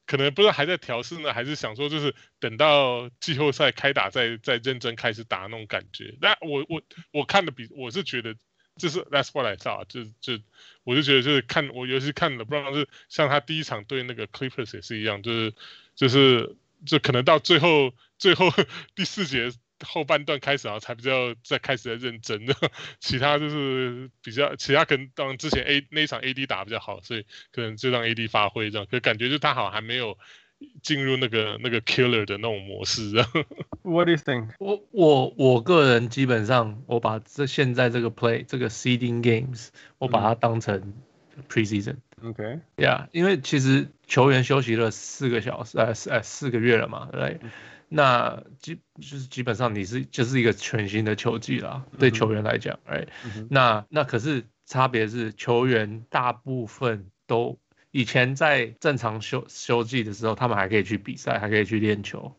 [0.05, 6.15] 可能不知道还在调试呢，还是想说就是等到季后赛开打再再认真开始打那种感觉。
[6.21, 8.35] 那我我我看的比我是觉得
[8.77, 10.41] 就是 that's what I thought，就就
[10.83, 15.53] 我就觉得就是看我尤其看了，不知道是像他第一场对那个 Clippers 也是一样，就是
[15.95, 16.55] 就是
[16.85, 18.51] 就可能到最后最后
[18.95, 19.51] 第四节。
[19.85, 22.55] 后半段开始啊，才比较再开始在认真的，
[23.01, 30.17] 其他就是比较，其他可能当之前 A 那一场 AD 打比较好，所以可能就让 AD 发挥这样，可感觉就他好像还没有
[30.81, 33.27] 进入那个那个 killer 的那种模式啊。
[33.81, 34.49] What do you think？
[34.59, 40.93] 我我我个人基本上我把这现在这个 play 这个 seeding games 我把它当成
[41.49, 41.97] preseason。
[42.23, 47.21] OK，Yeah，因为其实球员休息了四个小时，呃呃四个月了嘛，对。
[47.21, 47.39] Right?
[47.89, 57.59] 那基就是基本上你是就是一个全新的球季啦，对球员来讲，哎、嗯，那那可是差别是球员大部分都
[57.93, 62.35] 以前在正常休休季的时候，他们还可以去比赛，还可以去练球，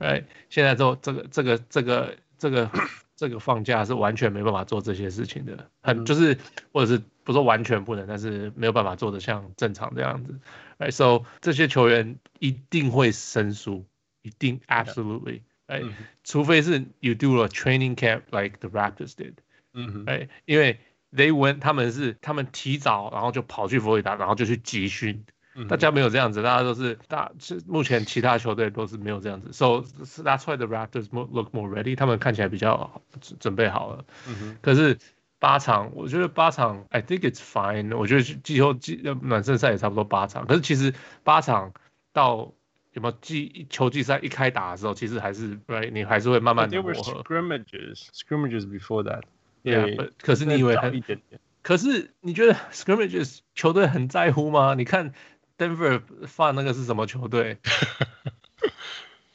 [0.00, 2.70] 哎、嗯，现在都这个这个这个这个
[3.16, 6.36] 这个放假是完全没办法做这些事情的，很就是
[6.72, 10.38] 或者是不说完全不能，但是没有办法做的像正常这样子，
[10.76, 13.86] 哎，so 这些球员一定会生疏。
[14.22, 15.94] 一定，absolutely，哎、嗯，
[16.24, 19.34] 除非是 you do a training camp like the Raptors did，
[19.72, 20.78] 嗯哼，哎，因为
[21.14, 25.24] they went，他们是他们提早，然后就跑去佛罗里达，然后就去集训，
[25.68, 29.82] 大家没有这样子，大家都是大，是目前其他球队都是没有这样子，so
[30.22, 33.02] that's why the Raptors look more ready，他们看起来比较
[33.40, 34.98] 准备好了，嗯哼，可是
[35.38, 40.94] 八场，我觉得八场，I think it's fine，我觉得季后季暖身赛也差不多八场，可是其实
[41.24, 41.72] 八场
[42.12, 42.52] 到。
[42.94, 47.22] 什么季球季赛一开打的时候，其实还是，right，你还是会慢慢的磨合。
[47.22, 49.22] Scrimmages，scrimmages before that。
[49.68, 51.40] Yeah，可是你以为很一点点？
[51.62, 54.74] 可是你觉得 scrimmages 球队很在乎吗？
[54.74, 55.12] 你看
[55.58, 57.58] Denver 放那个是什么球队？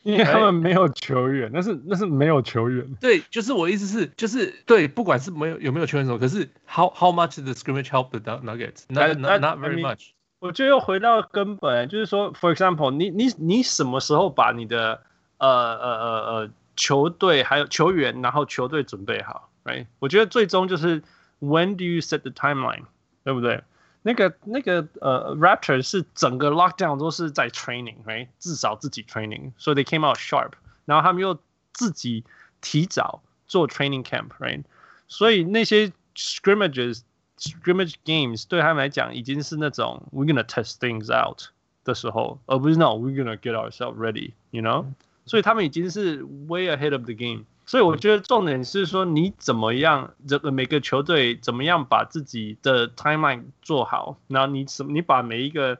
[0.04, 2.96] 因为他们没有球员，那是那是没有球员。
[3.00, 10.10] 对，就是我意思是，就是对，不管是没有有没有球员什么，可是 how how much the scrimmage help the Nuggets？Not not not very much。
[10.40, 15.02] 我觉得又回到根本，就是说，for example，你你你什么时候把你的
[15.38, 19.87] 呃呃呃呃球队还有球员，然后球队准备好，right？
[19.99, 21.03] 我觉得最终就是
[21.41, 22.85] when do you set the timeline，
[23.25, 23.63] 对不对？
[24.03, 28.29] 那个那个呃，Raptors 是整个 lockdown 都是在 training，right？
[28.39, 30.53] 至少自己 training，所以 they came out sharp，
[30.85, 31.39] 然后他们又
[31.73, 32.25] 自己
[32.61, 34.65] 提早做 training camp，right？
[35.09, 37.03] 所以那些 scrimmages。
[37.41, 41.41] scrimmage games 对他们来讲已经是那种 we're gonna test things out
[41.85, 44.85] 的时候，而不是那种 we're gonna get ourselves ready，you know？
[45.25, 47.45] 所以他们已经是 way ahead of the game。
[47.66, 55.78] 所以我觉得重点是说你怎么样，这个每个球队怎么样把自己的 timeline 做好，然后你什么，你把每一个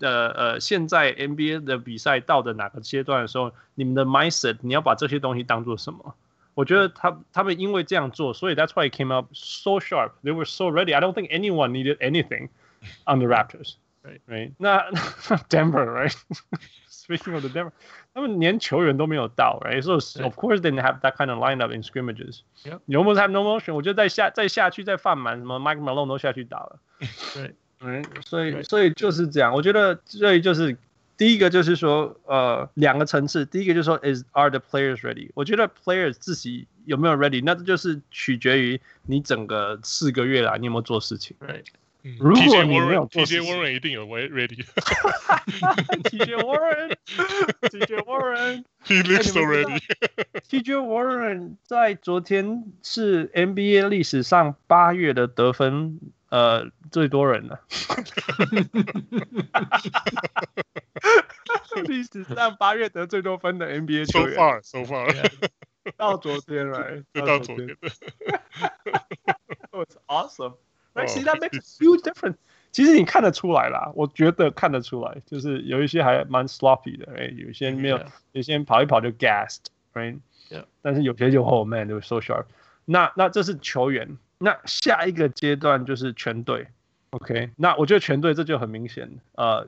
[0.00, 6.14] 呃呃现在 NBA 的比赛到的哪个阶段的时候，你们的 mindset 你要把这些东西当做什么？
[6.54, 10.12] 我觉得他他们因为这样做，所以 that's why it came up so sharp.
[10.22, 10.94] They were so ready.
[10.94, 12.48] I don't think anyone needed anything
[13.04, 13.74] on the Raptors.
[14.02, 14.52] Right, right.
[14.56, 14.88] 那
[15.48, 16.14] Denver, right?
[17.05, 17.71] Speaking of the Denver,
[18.13, 19.81] 他们连球员都没有到，right?
[19.81, 19.93] So
[20.23, 22.41] of course they didn't have that kind of lineup in scrimmages.
[22.63, 22.81] Yep.
[22.85, 23.73] You almost have no motion.
[23.73, 26.79] 我觉得再下再下去再放满，什么 Mike Malone 都下去打了。
[27.33, 29.53] 对，嗯，所以所以就是这样。
[29.53, 30.77] 我觉得所以就是。
[31.17, 33.45] 第一个就是说，呃，两个层次。
[33.45, 35.29] 第一个就是说，is are the players ready？
[35.35, 41.37] 我觉得 players 自己有没有 ready，那这就是取决于你整个四个月来你有没有做事情。
[41.39, 41.65] Right.
[42.18, 44.64] 如果你没有做事情，TJ Warren 一定有 ready。
[46.04, 49.80] TJ Warren，TJ Warren，He looks so ready。
[50.48, 56.00] TJ Warren 在昨天是 NBA 历史上八月的得分。
[56.28, 57.60] 呃，最多人了，
[61.86, 65.30] 历史上八月得最多分的 NBA 球员，so far，so far，
[65.96, 67.68] 到昨天来，到昨天
[69.70, 70.56] ，It's awesome，
[70.95, 72.35] 但其实 that makes a huge difference。
[72.71, 77.99] 其实你看得出来啦，我觉得看得出来，就是有一些还蛮 sloppy 的，哎，有些没有，
[78.31, 80.19] 有些人跑一跑就 gassed，right？
[80.81, 82.45] 但是有些就 oh man，就 so sharp。
[82.85, 84.17] 那那这是球员。
[84.43, 86.67] 那下一个阶段就是全队，
[87.11, 87.51] OK？
[87.57, 89.67] 那我觉得全队这就很明显，呃，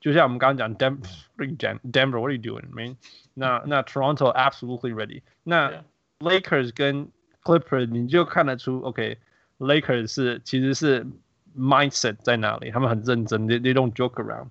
[0.00, 2.96] 就像我们刚刚讲，Denver，Denver，What are you doing, man？
[3.34, 5.22] 那那 Toronto absolutely ready。
[5.42, 5.82] 那
[6.20, 7.08] Lakers 跟
[7.42, 8.82] Clippers 你就看得出
[9.58, 11.06] ，OK？Lakers 是其实是
[11.56, 14.50] mindset 在哪里，他们很认真，they they don't joke around。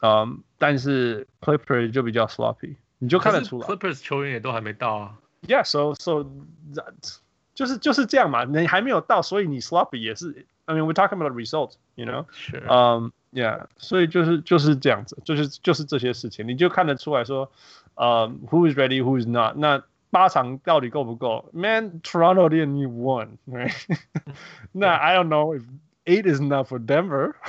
[0.00, 3.66] 嗯，但是 Clippers 就比较 sloppy，你就看得出来。
[3.66, 5.18] Clippers 球员也都还没到啊。
[5.46, 6.26] Yeah，so so
[6.74, 7.18] that。
[7.54, 10.46] 就是就是这样嘛，你还没有到，所以你 sloppy 也是。
[10.64, 12.24] I mean, we're talking about the result，you know？
[12.30, 12.64] 是。
[12.66, 17.52] 嗯，yeah，所以就是就是这样子，就是就是这些事情，你就看得出来说，
[17.94, 19.54] 呃、um,，who is ready，who is not。
[19.56, 21.48] 那 八场到底够不够？
[21.52, 23.74] Man，Toronto didn't need one，right？
[24.72, 25.62] 那 I don't know if
[26.04, 27.34] eight is enough for Denver。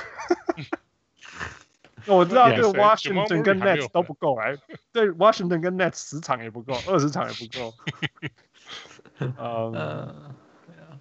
[2.06, 4.56] 我知道对 Washington 跟 Nets 都不够，哎，
[4.92, 7.74] 对 Washington 跟 Nets 十场也不够，二十场也不够。
[9.38, 10.14] 呃，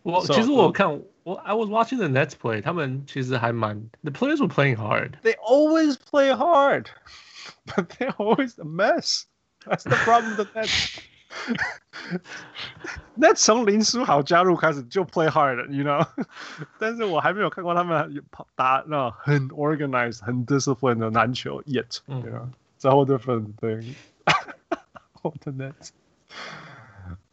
[0.02, 6.88] 我其实我看我 I was watching the Nets play，他们其实还蛮 the players were playing hard。They always play hard,
[7.66, 9.26] but they're always a mess.
[9.66, 11.00] That's the problem with the Nets.
[13.16, 16.06] Nets 从林书豪加入开始就 play hard，you know？
[16.80, 18.24] 但是我还没有看过他们
[18.56, 23.96] 打那很 organized、 很 disciplined 的篮球 yet，you know？It's a whole different thing.
[25.24, 25.94] The Nets.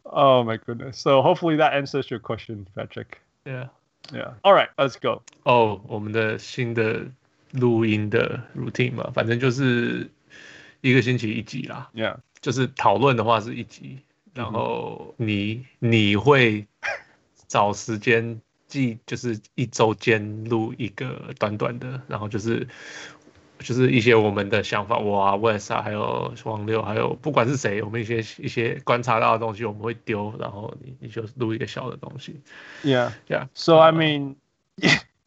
[0.03, 0.97] Oh my goodness!
[0.97, 3.19] So hopefully that answers your question, Patrick.
[3.43, 3.67] Yeah,
[4.13, 4.33] yeah.
[4.43, 5.23] All right, let's go.
[5.43, 7.05] 哦，我们的新的
[7.51, 10.09] 录音的 routine 嘛，反正就是
[10.80, 11.90] 一个星期一集啦。
[11.94, 13.98] Yeah，就是讨论的话是一集，
[14.34, 16.66] 然后你你会
[17.48, 22.66] 找时间记，就是一周间录一个短短的，然后就是。
[23.58, 32.38] 就是一些我们的想法，我啊，Wes 啊，还有王六，还有不管是谁，我们一些一些观察到的东西，我们会丢，然后你你就录一个小的东西。
[32.84, 33.48] Yeah, yeah.
[33.54, 34.34] So I mean,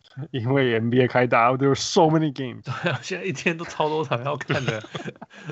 [0.30, 2.62] 因为 NBA 开打，there are so many games。
[2.64, 4.82] 对啊，现在一天都超多场要看的，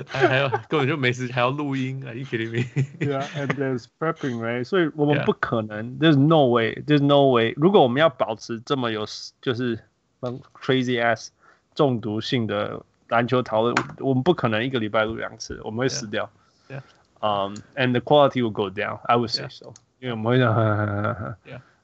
[0.07, 2.65] 还还有根本就没时间，还要录音啊，Are you kidding me?
[2.99, 4.63] Yeah, and there's prepping, right?
[4.63, 7.53] 所以我们不可能，there's no way, there's no way。
[7.57, 9.05] 如果我们要保持这么有
[9.41, 9.79] 就是
[10.53, 11.29] crazy ass。
[11.75, 16.29] 中毒性的篮球讨论，我们不可能一个礼拜录两次，我们会死掉。
[16.69, 16.81] Yeah.
[17.19, 18.99] Um, and the quality will go down.
[19.05, 19.69] I would say so.
[19.69, 19.73] Yeah.
[20.01, 21.35] 因为我们会讲，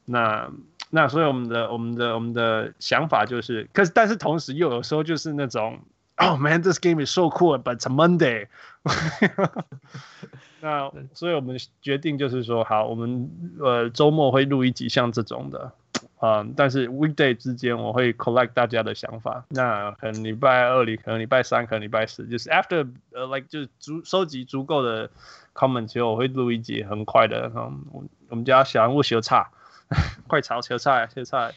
[0.05, 0.51] 那
[0.94, 5.80] 那所以我们的我们的我们的想法就是，可是但是同时又有时候就是那种
[6.18, 8.46] ，Oh man, this game is so cool, but it's Monday.
[10.62, 15.72] 那所以我们决定就是说，好，我们呃周末会录一集像这种的。
[16.20, 19.44] 嗯，但是 weekday 之间我会 collect 大家的想法。
[19.48, 25.10] 那可能礼拜二里，可能礼拜三，可能礼拜四，就是 after 呃、uh, like 就是足收集足够的
[25.52, 27.50] comment 之后，我会录一集很快的。
[27.54, 29.50] 嗯，我我们家小人物学差，
[30.26, 31.52] 快炒学菜学菜，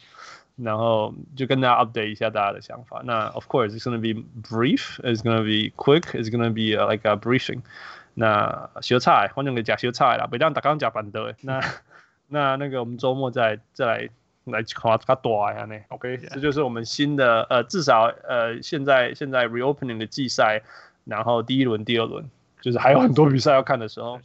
[0.56, 3.02] 然后就跟大家 update 一下大家的想法。
[3.04, 7.16] 那 of course it's gonna be brief, it's gonna be quick, it's gonna be、uh, like a
[7.16, 7.62] briefing。
[8.14, 11.34] 那学菜，反正给讲学菜啦，不让大家讲反对。
[11.42, 11.60] 那
[12.28, 14.08] 那那个我们周末再再来。
[14.50, 15.78] 来看它大呀呢。
[15.88, 16.16] OK.
[16.16, 20.62] 这就是我们新的呃，至少呃，现在现在 reopening 的季赛，
[21.04, 22.24] 然后第一轮、第二轮，
[22.62, 24.18] 就是还有很多比赛要看的时候。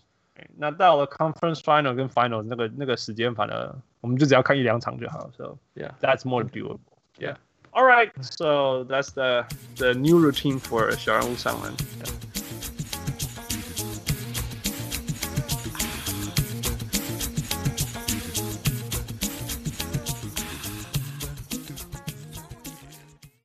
[0.56, 5.31] 那到了 conference final 跟 final 那个那个时间，反正我们就只要看一两场就好。
[5.37, 6.79] So yeah, that's more doable.
[7.19, 7.37] Yeah.
[7.73, 8.11] All right.
[8.21, 9.45] So that's the
[9.77, 11.73] the new routine for 小人物上篮。